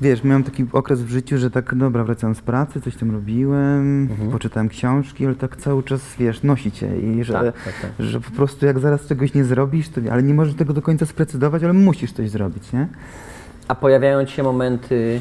Wiesz, 0.00 0.24
miałem 0.24 0.42
taki 0.44 0.66
okres 0.72 1.02
w 1.02 1.08
życiu, 1.08 1.38
że 1.38 1.50
tak, 1.50 1.74
dobra, 1.74 2.04
wracałem 2.04 2.34
z 2.34 2.40
pracy, 2.40 2.80
coś 2.80 2.96
tam 2.96 3.10
robiłem, 3.10 4.02
Mhm. 4.10 4.30
poczytałem 4.30 4.68
książki, 4.68 5.26
ale 5.26 5.34
tak 5.34 5.56
cały 5.56 5.82
czas, 5.82 6.14
wiesz, 6.18 6.42
nosi 6.42 6.72
cię 6.72 6.98
i 7.00 7.24
że, 7.24 7.32
Tak, 7.32 7.44
tak, 7.64 7.74
tak. 7.82 7.90
że 8.06 8.20
po 8.20 8.30
prostu 8.30 8.66
jak 8.66 8.78
zaraz 8.78 9.06
czegoś 9.06 9.34
nie 9.34 9.44
zrobisz, 9.44 9.88
to, 9.88 10.00
ale 10.12 10.22
nie 10.22 10.34
możesz 10.34 10.54
tego 10.54 10.72
do 10.72 10.82
końca 10.82 11.06
sprecyzować, 11.06 11.62
ale 11.64 11.72
musisz 11.72 12.12
coś 12.12 12.30
zrobić, 12.30 12.72
nie? 12.72 12.88
A 13.68 13.74
pojawiają 13.74 14.24
ci 14.26 14.34
się 14.34 14.42
momenty 14.42 15.20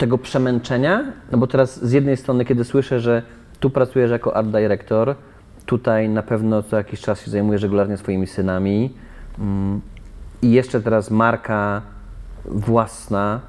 tego 0.00 0.18
przemęczenia? 0.18 1.04
No 1.32 1.38
bo 1.38 1.46
teraz 1.46 1.84
z 1.84 1.92
jednej 1.92 2.16
strony, 2.16 2.44
kiedy 2.44 2.64
słyszę, 2.64 3.00
że 3.00 3.22
tu 3.60 3.70
pracujesz 3.70 4.10
jako 4.10 4.36
art 4.36 4.48
director, 4.48 5.14
tutaj 5.66 6.08
na 6.08 6.22
pewno 6.22 6.62
co 6.62 6.76
jakiś 6.76 7.00
czas 7.00 7.20
się 7.24 7.30
zajmujesz 7.30 7.62
regularnie 7.62 7.96
swoimi 7.96 8.26
synami 8.26 8.94
mm, 9.38 9.80
i 10.42 10.50
jeszcze 10.50 10.80
teraz 10.80 11.10
marka 11.10 11.82
własna, 12.44 13.40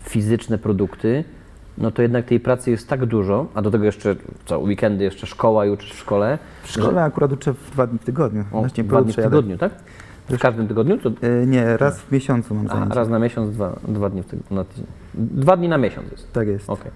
fizyczne 0.00 0.58
produkty, 0.58 1.24
no 1.78 1.90
to 1.90 2.02
jednak 2.02 2.24
tej 2.24 2.40
pracy 2.40 2.70
jest 2.70 2.88
tak 2.88 3.06
dużo, 3.06 3.46
a 3.54 3.62
do 3.62 3.70
tego 3.70 3.84
jeszcze 3.84 4.16
co, 4.44 4.58
weekendy, 4.58 5.04
jeszcze 5.04 5.26
szkoła 5.26 5.66
i 5.66 5.70
uczysz 5.70 5.92
w 5.92 5.98
szkole. 5.98 6.38
W 6.62 6.70
szkole 6.70 7.02
akurat 7.02 7.32
uczę 7.32 7.54
w 7.54 7.70
dwa 7.70 7.86
dni 7.86 7.98
w 7.98 8.04
tygodniu. 8.04 8.44
O, 8.52 8.66
dwa 8.84 9.02
dni 9.02 9.12
w 9.12 9.16
jadę. 9.16 9.30
tygodniu, 9.30 9.58
tak? 9.58 9.72
W 10.28 10.38
każdym 10.38 10.68
tygodniu? 10.68 10.98
To 10.98 11.08
E, 11.08 11.46
nie, 11.46 11.76
raz 11.76 12.00
w 12.00 12.12
miesiącu 12.12 12.54
mam 12.54 12.68
zajęcia. 12.68 12.94
raz 12.94 13.08
na 13.08 13.18
miesiąc, 13.18 13.50
dwa, 13.50 13.76
dwa 13.88 14.10
dni 14.10 14.22
w 14.22 14.26
tyg- 14.26 14.50
na 14.54 14.64
tydzień. 14.64 14.86
Dwa 15.14 15.56
dni 15.56 15.68
na 15.68 15.78
miesiąc 15.78 16.10
jest. 16.12 16.32
Tak 16.32 16.48
jest. 16.48 16.70
Okej. 16.70 16.90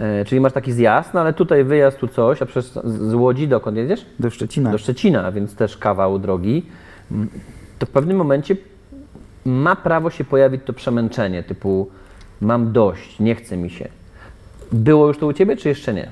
E, 0.00 0.24
Czyli 0.24 0.40
masz 0.40 0.52
taki 0.52 0.72
zjazd, 0.72 1.14
no 1.14 1.20
ale 1.20 1.32
tutaj 1.32 1.64
wyjazd, 1.64 1.98
tu 1.98 2.08
coś, 2.08 2.42
a 2.42 2.46
przez 2.46 2.72
z 2.72 3.10
z 3.10 3.14
Łodzi 3.14 3.48
dokąd 3.48 3.76
jedziesz? 3.76 4.06
Do 4.18 4.30
Szczecina. 4.30 4.70
Do 4.70 4.78
Szczecina, 4.78 5.32
więc 5.32 5.54
też 5.54 5.76
kawał 5.76 6.18
drogi. 6.18 6.66
Mm, 7.12 7.28
To 7.78 7.86
w 7.86 7.90
pewnym 7.90 8.16
momencie 8.16 8.56
ma 9.44 9.76
prawo 9.76 10.10
się 10.10 10.24
pojawić 10.24 10.62
to 10.64 10.72
przemęczenie, 10.72 11.42
typu 11.42 11.90
mam 12.40 12.72
dość, 12.72 13.20
nie 13.20 13.34
chce 13.34 13.56
mi 13.56 13.70
się. 13.70 13.88
Było 14.72 15.06
już 15.08 15.18
to 15.18 15.26
u 15.26 15.32
Ciebie, 15.32 15.56
czy 15.56 15.68
jeszcze 15.68 15.94
nie? 15.94 16.10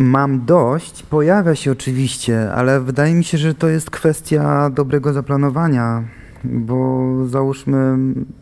Mam 0.00 0.44
dość, 0.44 1.02
pojawia 1.02 1.54
się 1.54 1.72
oczywiście, 1.72 2.52
ale 2.52 2.80
wydaje 2.80 3.14
mi 3.14 3.24
się, 3.24 3.38
że 3.38 3.54
to 3.54 3.68
jest 3.68 3.90
kwestia 3.90 4.70
dobrego 4.70 5.12
zaplanowania, 5.12 6.02
bo 6.44 7.06
załóżmy, 7.26 7.96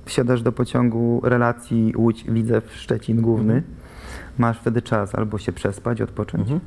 wsiadasz 0.04 0.42
do 0.42 0.52
pociągu 0.52 1.20
relacji 1.24 1.92
Łódź, 1.96 2.24
Widzew, 2.24 2.72
Szczecin 2.74 3.20
Główny, 3.22 3.62
masz 4.38 4.58
wtedy 4.60 4.82
czas 4.82 5.14
albo 5.14 5.38
się 5.38 5.52
przespać, 5.52 6.00
odpocząć, 6.00 6.40
Mhm. 6.42 6.60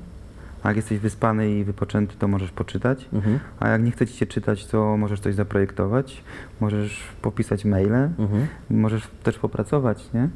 a 0.64 0.68
jak 0.68 0.76
jesteś 0.78 1.00
wyspany 1.00 1.52
i 1.52 1.64
wypoczęty, 1.64 2.16
to 2.20 2.28
możesz 2.28 2.52
poczytać, 2.52 3.10
Mhm. 3.14 3.40
a 3.60 3.70
jak 3.70 3.84
nie 3.84 3.92
chce 3.92 4.08
ci 4.08 4.18
się 4.18 4.26
czytać, 4.26 4.68
to 4.68 4.98
możesz 4.98 5.20
coś 5.20 5.36
zaprojektować, 5.36 6.24
możesz 6.62 7.02
popisać 7.22 7.66
maile, 7.66 8.10
Mhm. 8.20 8.48
możesz 8.70 9.08
też 9.24 9.40
popracować, 9.40 10.10
nie? 10.14 10.30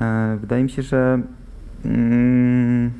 E, 0.00 0.36
wydaje 0.40 0.62
mi 0.64 0.70
się, 0.70 0.82
że 0.82 1.20
mm, 1.84 2.90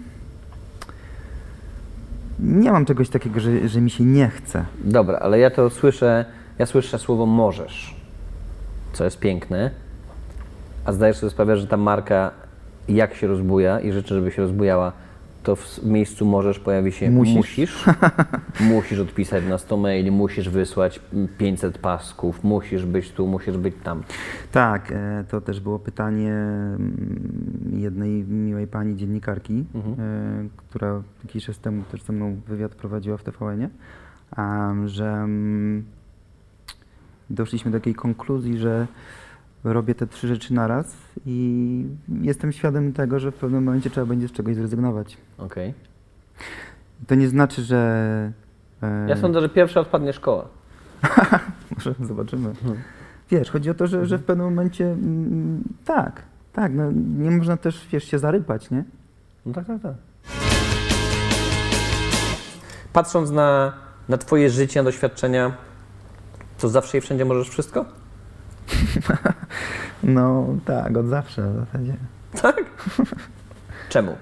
nie 2.42 2.72
mam 2.72 2.84
czegoś 2.84 3.08
takiego, 3.08 3.40
że, 3.40 3.68
że 3.68 3.80
mi 3.80 3.90
się 3.90 4.04
nie 4.04 4.28
chce. 4.28 4.64
Dobra, 4.84 5.18
ale 5.18 5.38
ja 5.38 5.50
to 5.50 5.70
słyszę, 5.70 6.24
ja 6.58 6.66
słyszę 6.66 6.98
słowo 6.98 7.26
możesz, 7.26 7.96
co 8.92 9.04
jest 9.04 9.18
piękne, 9.18 9.70
a 10.84 10.92
zdajesz 10.92 11.16
sobie 11.16 11.30
sprawę, 11.30 11.56
że 11.56 11.66
ta 11.66 11.76
marka 11.76 12.30
jak 12.88 13.14
się 13.14 13.26
rozbuja 13.26 13.80
i 13.80 13.92
życzę, 13.92 14.14
żeby 14.14 14.30
się 14.30 14.42
rozbujała, 14.42 14.92
to 15.42 15.56
w 15.56 15.84
miejscu 15.84 16.26
możesz 16.26 16.58
pojawi 16.58 16.92
się 16.92 17.10
Musisz. 17.10 17.34
musisz. 17.36 17.84
Musisz 18.74 18.98
odpisać 18.98 19.44
na 19.48 19.58
100 19.58 19.76
maili, 19.76 20.10
musisz 20.10 20.48
wysłać 20.48 21.00
500 21.38 21.78
pasków, 21.78 22.44
musisz 22.44 22.86
być 22.86 23.10
tu, 23.10 23.26
musisz 23.26 23.56
być 23.56 23.74
tam. 23.84 24.02
Tak, 24.52 24.92
e, 24.92 25.24
to 25.28 25.40
też 25.40 25.60
było 25.60 25.78
pytanie 25.78 26.32
mm, 26.32 27.70
jednej 27.72 28.24
miłej 28.24 28.66
pani 28.66 28.96
dziennikarki, 28.96 29.64
Mhm. 29.74 29.94
e, 30.00 30.48
która 30.56 31.02
jakiś 31.24 31.44
czas 31.44 31.58
temu 31.58 31.82
też 31.90 32.02
ze 32.02 32.12
mną 32.12 32.36
wywiad 32.48 32.74
prowadziła 32.74 33.16
w 33.16 33.22
TVN-ie, 33.22 33.68
że 34.86 35.08
mm, 35.12 35.84
doszliśmy 37.30 37.70
do 37.70 37.78
takiej 37.78 37.94
konkluzji, 37.94 38.58
że 38.58 38.86
robię 39.64 39.94
te 39.94 40.06
trzy 40.06 40.28
rzeczy 40.28 40.54
naraz 40.54 40.96
i 41.26 41.86
jestem 42.20 42.52
świadom 42.52 42.92
tego, 42.92 43.18
że 43.20 43.32
w 43.32 43.34
pewnym 43.34 43.64
momencie 43.64 43.90
trzeba 43.90 44.06
będzie 44.06 44.28
z 44.28 44.32
czegoś 44.32 44.56
zrezygnować. 44.56 45.16
Okej. 45.38 45.74
To 47.06 47.14
nie 47.14 47.28
znaczy, 47.28 47.62
że... 47.62 48.32
e, 48.82 49.06
Ja 49.08 49.16
sądzę, 49.16 49.40
że 49.40 49.48
pierwsza 49.48 49.80
odpadnie 49.80 50.12
szkoła. 50.12 50.48
Może 51.76 51.94
zobaczymy. 52.00 52.52
Wiesz, 53.30 53.50
chodzi 53.50 53.70
o 53.70 53.74
to, 53.74 53.86
że, 53.86 54.06
że 54.06 54.18
w 54.18 54.24
pewnym 54.24 54.46
momencie 54.46 54.84
mm, 54.92 55.62
tak, 55.84 56.22
tak, 56.52 56.72
no, 56.74 56.92
nie 57.18 57.30
można 57.30 57.56
też, 57.56 57.88
wiesz, 57.92 58.04
się 58.04 58.18
zarypać, 58.18 58.70
nie? 58.70 58.84
No 59.46 59.52
tak, 59.52 59.66
tak, 59.66 59.82
tak. 59.82 59.94
Patrząc 62.92 63.30
na, 63.30 63.72
na 64.08 64.16
Twoje 64.18 64.50
życie, 64.50 64.80
na 64.80 64.84
doświadczenia, 64.84 65.52
to 66.58 66.68
zawsze 66.68 66.98
i 66.98 67.00
wszędzie 67.00 67.24
możesz 67.24 67.48
wszystko? 67.48 67.84
No 70.02 70.46
tak, 70.64 70.96
od 70.96 71.06
zawsze 71.06 71.42
w 71.52 71.54
zasadzie. 71.56 71.94
Tak? 72.42 72.56
Czemu? 73.88 74.12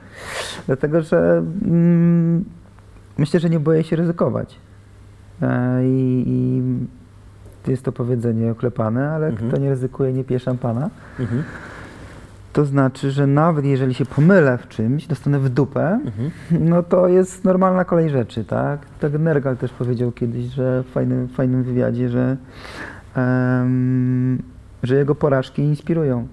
Dlatego, 0.66 1.02
że 1.02 1.42
mm, 1.64 2.44
myślę, 3.18 3.40
że 3.40 3.50
nie 3.50 3.60
boję 3.60 3.84
się 3.84 3.96
ryzykować. 3.96 4.56
E, 5.42 5.80
I, 5.84 6.24
i 6.26 7.70
jest 7.70 7.82
to 7.84 7.92
powiedzenie 7.92 8.50
oklepane, 8.52 9.10
ale 9.10 9.26
Mhm. 9.26 9.50
kto 9.50 9.60
nie 9.60 9.70
ryzykuje, 9.70 10.12
nie 10.12 10.24
pije 10.24 10.40
szampana. 10.40 10.90
Mhm. 11.20 11.42
To 12.52 12.64
znaczy, 12.64 13.10
że 13.10 13.26
nawet 13.26 13.64
jeżeli 13.64 13.94
się 13.94 14.06
pomylę 14.06 14.58
w 14.58 14.68
czymś, 14.68 15.06
dostanę 15.06 15.38
w 15.38 15.48
dupę, 15.48 16.00
Mhm. 16.04 16.30
no 16.50 16.82
to 16.82 17.08
jest 17.08 17.44
normalna 17.44 17.84
kolej 17.84 18.10
rzeczy, 18.10 18.44
tak? 18.44 18.80
Tak 19.00 19.12
Nergal 19.12 19.56
też 19.56 19.70
powiedział 19.72 20.12
kiedyś, 20.12 20.44
że 20.44 20.82
w 20.82 20.86
fajnym, 20.92 21.28
fajnym 21.28 21.62
wywiadzie, 21.62 22.08
że, 22.08 22.36
em, 23.14 24.42
że 24.82 24.94
jego 24.96 25.14
porażki 25.14 25.62
inspirują. 25.62 26.26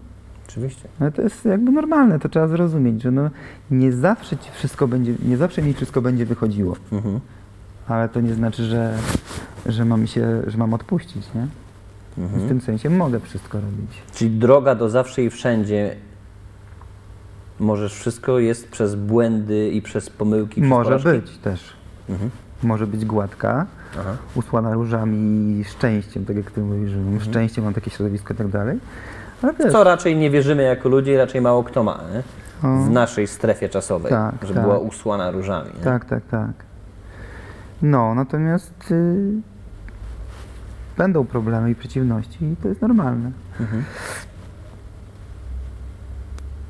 Oczywiście. 0.49 0.87
No 0.99 1.11
to 1.11 1.21
jest 1.21 1.45
jakby 1.45 1.71
normalne, 1.71 2.19
to 2.19 2.29
trzeba 2.29 2.47
zrozumieć, 2.47 3.01
że 3.01 3.11
no, 3.11 3.29
nie 3.71 3.91
zawsze 3.91 4.37
ci 4.37 4.49
wszystko 4.51 4.87
będzie, 4.87 5.13
nie 5.25 5.37
zawsze 5.37 5.61
mi 5.61 5.73
wszystko 5.73 6.01
będzie 6.01 6.25
wychodziło, 6.25 6.75
Mhm. 6.91 7.19
ale 7.87 8.09
to 8.09 8.21
nie 8.21 8.33
znaczy, 8.33 8.63
że, 8.63 8.97
że 9.65 9.85
mam 9.85 10.07
się, 10.07 10.41
że 10.47 10.57
mam 10.57 10.73
odpuścić, 10.73 11.27
nie? 11.35 11.47
Mhm. 12.23 12.45
W 12.45 12.47
tym 12.47 12.61
sensie 12.61 12.89
mogę 12.89 13.19
wszystko 13.19 13.57
robić. 13.61 13.91
Czyli 14.15 14.31
droga 14.31 14.75
do 14.75 14.89
zawsze 14.89 15.23
i 15.23 15.29
wszędzie 15.29 15.95
możesz 17.59 17.93
wszystko 17.93 18.39
jest 18.39 18.69
przez 18.71 18.95
błędy 18.95 19.69
i 19.69 19.81
przez 19.81 20.09
pomyłki. 20.09 20.61
przez 20.61 20.69
Może 20.69 20.99
porażki? 20.99 21.09
być 21.21 21.37
też. 21.37 21.73
Mhm. 22.09 22.29
Może 22.63 22.87
być 22.87 23.05
gładka, 23.05 23.65
usłana 24.35 24.73
różami 24.73 25.17
i 25.59 25.63
szczęściem, 25.65 26.25
tak 26.25 26.35
jak 26.37 26.51
ty 26.51 26.61
mówisz, 26.61 26.89
że 26.91 26.97
Mhm. 26.97 27.21
szczęście, 27.21 27.61
mam 27.61 27.73
takie 27.73 27.91
środowisko 27.91 28.33
i 28.33 28.37
tak 28.37 28.47
dalej. 28.47 28.79
Co 29.71 29.83
raczej 29.83 30.15
nie 30.15 30.29
wierzymy 30.29 30.63
jako 30.63 30.89
ludzie 30.89 31.17
raczej 31.17 31.41
mało 31.41 31.63
kto 31.63 31.83
ma, 31.83 31.99
nie? 32.13 32.23
W 32.85 32.89
naszej 32.89 33.27
strefie 33.27 33.69
czasowej, 33.69 34.09
Tak, 34.11 34.35
żeby 34.41 34.53
tak. 34.53 34.63
była 34.63 34.77
usłana 34.79 35.31
różami. 35.31 35.69
Nie? 35.77 35.83
Tak, 35.83 36.05
tak, 36.05 36.23
tak. 36.31 36.51
No, 37.81 38.15
natomiast 38.15 38.91
y, 38.91 39.31
będą 40.97 41.25
problemy 41.25 41.71
i 41.71 41.75
przeciwności 41.75 42.45
i 42.45 42.55
to 42.55 42.67
jest 42.67 42.81
normalne. 42.81 43.31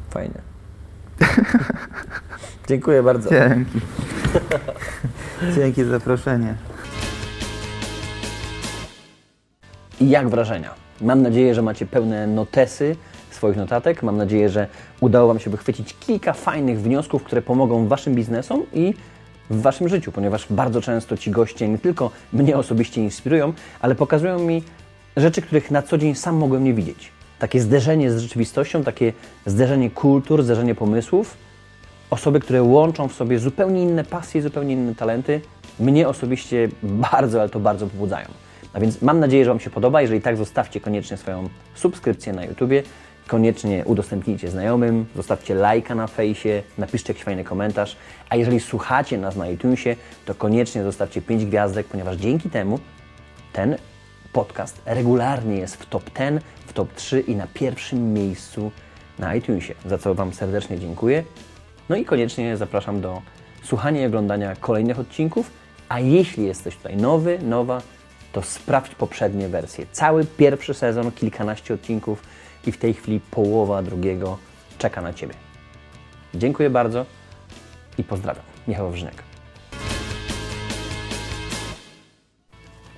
Fajnie. 0.10 0.42
Dziękuję 2.68 3.04
bardzo. 3.04 3.30
Dzięki. 3.30 3.80
Dzięki 5.56 5.84
za 5.84 5.90
zaproszenie. 5.90 6.56
I 10.02 10.10
jak 10.10 10.30
wrażenia? 10.30 10.74
Mam 11.02 11.22
nadzieję, 11.22 11.56
że 11.56 11.62
macie 11.62 11.86
pełne 11.86 12.28
notesy 12.28 12.96
swoich 13.32 13.58
notatek. 13.58 14.04
Mam 14.04 14.18
nadzieję, 14.18 14.50
że 14.50 14.68
udało 15.02 15.28
Wam 15.28 15.40
się 15.40 15.50
wychwycić 15.50 15.96
kilka 16.00 16.34
fajnych 16.34 16.82
wniosków, 16.82 17.24
które 17.24 17.42
pomogą 17.42 17.88
Waszym 17.88 18.16
biznesom 18.16 18.64
i 18.74 18.94
w 19.50 19.62
Waszym 19.62 19.90
życiu, 19.90 20.12
ponieważ 20.12 20.48
bardzo 20.50 20.82
często 20.82 21.18
ci 21.18 21.32
goście 21.32 21.68
nie 21.68 21.78
tylko 21.78 22.12
mnie 22.34 22.58
osobiście 22.58 23.04
inspirują, 23.04 23.54
ale 23.80 23.96
pokazują 23.96 24.40
mi 24.40 24.64
rzeczy, 25.18 25.42
których 25.42 25.72
na 25.72 25.82
co 25.82 25.98
dzień 25.98 26.16
sam 26.16 26.36
mogłem 26.36 26.64
nie 26.64 26.74
widzieć. 26.74 27.12
Takie 27.40 27.62
zderzenie 27.62 28.12
z 28.12 28.20
rzeczywistością, 28.20 28.84
takie 28.84 29.14
zderzenie 29.46 29.90
kultur, 29.90 30.44
zderzenie 30.44 30.76
pomysłów. 30.76 31.47
Osoby, 32.10 32.40
które 32.40 32.64
łączą 32.64 33.08
w 33.08 33.14
sobie 33.14 33.40
zupełnie 33.40 33.84
inne 33.84 34.04
pasje, 34.04 34.42
zupełnie 34.42 34.74
inne 34.74 34.96
talenty, 34.96 35.42
mnie 35.80 36.08
osobiście 36.08 36.70
bardzo, 36.84 37.40
ale 37.40 37.50
to 37.50 37.60
bardzo 37.60 37.88
pobudzają. 37.88 38.28
A 38.74 38.80
więc 38.80 39.02
mam 39.02 39.20
nadzieję, 39.20 39.46
że 39.46 39.52
Wam 39.52 39.60
się 39.60 39.70
podoba. 39.70 40.02
Jeżeli 40.02 40.22
tak, 40.22 40.38
zostawcie 40.38 40.82
koniecznie 40.82 41.18
swoją 41.18 41.50
subskrypcję 41.76 42.34
na 42.34 42.46
YouTubie, 42.46 42.84
koniecznie 43.28 43.86
udostępnijcie 43.86 44.50
znajomym, 44.50 45.06
zostawcie 45.16 45.56
lajka 45.56 45.96
na 45.96 46.08
fejsie, 46.08 46.64
napiszcie 46.78 47.14
jakiś 47.14 47.24
fajny 47.24 47.44
komentarz. 47.44 47.98
A 48.30 48.36
jeżeli 48.36 48.60
słuchacie 48.60 49.18
nas 49.18 49.36
na 49.36 49.50
iTunesie, 49.50 49.96
to 50.26 50.36
koniecznie 50.36 50.84
zostawcie 50.84 51.22
5 51.22 51.46
gwiazdek, 51.46 51.88
ponieważ 51.88 52.16
dzięki 52.16 52.50
temu 52.50 52.80
ten 53.54 53.76
podcast 54.34 54.82
regularnie 54.86 55.58
jest 55.58 55.76
w 55.76 55.86
top 55.86 56.04
10, 56.18 56.42
w 56.68 56.74
top 56.74 56.94
3 56.94 57.20
i 57.20 57.36
na 57.36 57.48
pierwszym 57.54 58.14
miejscu 58.14 58.72
na 59.20 59.36
iTunesie, 59.36 59.74
za 59.86 59.98
co 59.98 60.16
Wam 60.16 60.34
serdecznie 60.34 60.80
dziękuję. 60.80 61.24
No 61.90 61.96
i 61.96 62.06
koniecznie 62.06 62.58
zapraszam 62.58 63.02
do 63.02 63.22
słuchania 63.64 64.02
i 64.02 64.06
oglądania 64.06 64.56
kolejnych 64.56 65.00
odcinków, 65.00 65.52
a 65.90 66.00
jeśli 66.00 66.46
jesteś 66.46 66.76
tutaj 66.76 66.98
nowy, 66.98 67.40
nowa, 67.40 67.82
to 68.32 68.42
sprawdź 68.42 68.96
poprzednie 68.96 69.50
wersje. 69.50 69.86
Cały 69.92 70.26
pierwszy 70.26 70.74
sezon, 70.74 71.12
kilkanaście 71.12 71.74
odcinków 71.74 72.24
i 72.68 72.72
w 72.72 72.78
tej 72.78 72.94
chwili 72.94 73.20
połowa 73.20 73.84
drugiego 73.84 74.38
czeka 74.78 75.02
na 75.02 75.14
Ciebie. 75.14 75.34
Dziękuję 76.36 76.70
bardzo 76.70 77.06
i 77.98 78.04
pozdrawiam. 78.04 78.44
Michał 78.68 78.92
Wrzyniak. 78.92 79.24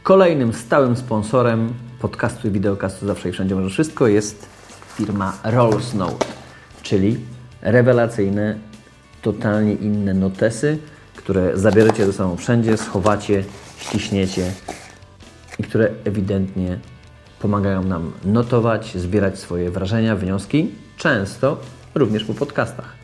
Kolejnym 0.04 0.54
stałym 0.54 0.98
sponsorem 0.98 1.74
podcastu 2.02 2.48
i 2.48 2.52
wideokastu 2.52 3.08
Zawsze 3.08 3.30
i 3.30 3.32
Wszędzie 3.32 3.56
Może 3.56 3.70
Wszystko 3.70 4.08
jest 4.08 4.50
firma 4.96 5.38
Rolls 5.44 5.94
Note, 5.94 6.26
czyli 6.82 7.20
rewelacyjne, 7.62 8.69
totalnie 9.22 9.74
inne 9.74 10.14
notesy, 10.14 10.78
które 11.16 11.58
zabierzecie 11.58 12.06
ze 12.06 12.14
sobą 12.14 12.38
wszędzie, 12.38 12.78
schowacie, 12.78 13.44
ściśniecie 13.78 14.52
i 15.60 15.64
które 15.64 15.90
ewidentnie 16.06 16.80
pomagają 17.40 17.84
nam 17.84 18.12
notować, 18.26 18.98
zbierać 18.98 19.40
swoje 19.40 19.72
wrażenia, 19.72 20.16
wnioski, 20.16 20.72
często 20.98 21.58
również 21.96 22.24
po 22.24 22.34
podcastach. 22.34 22.99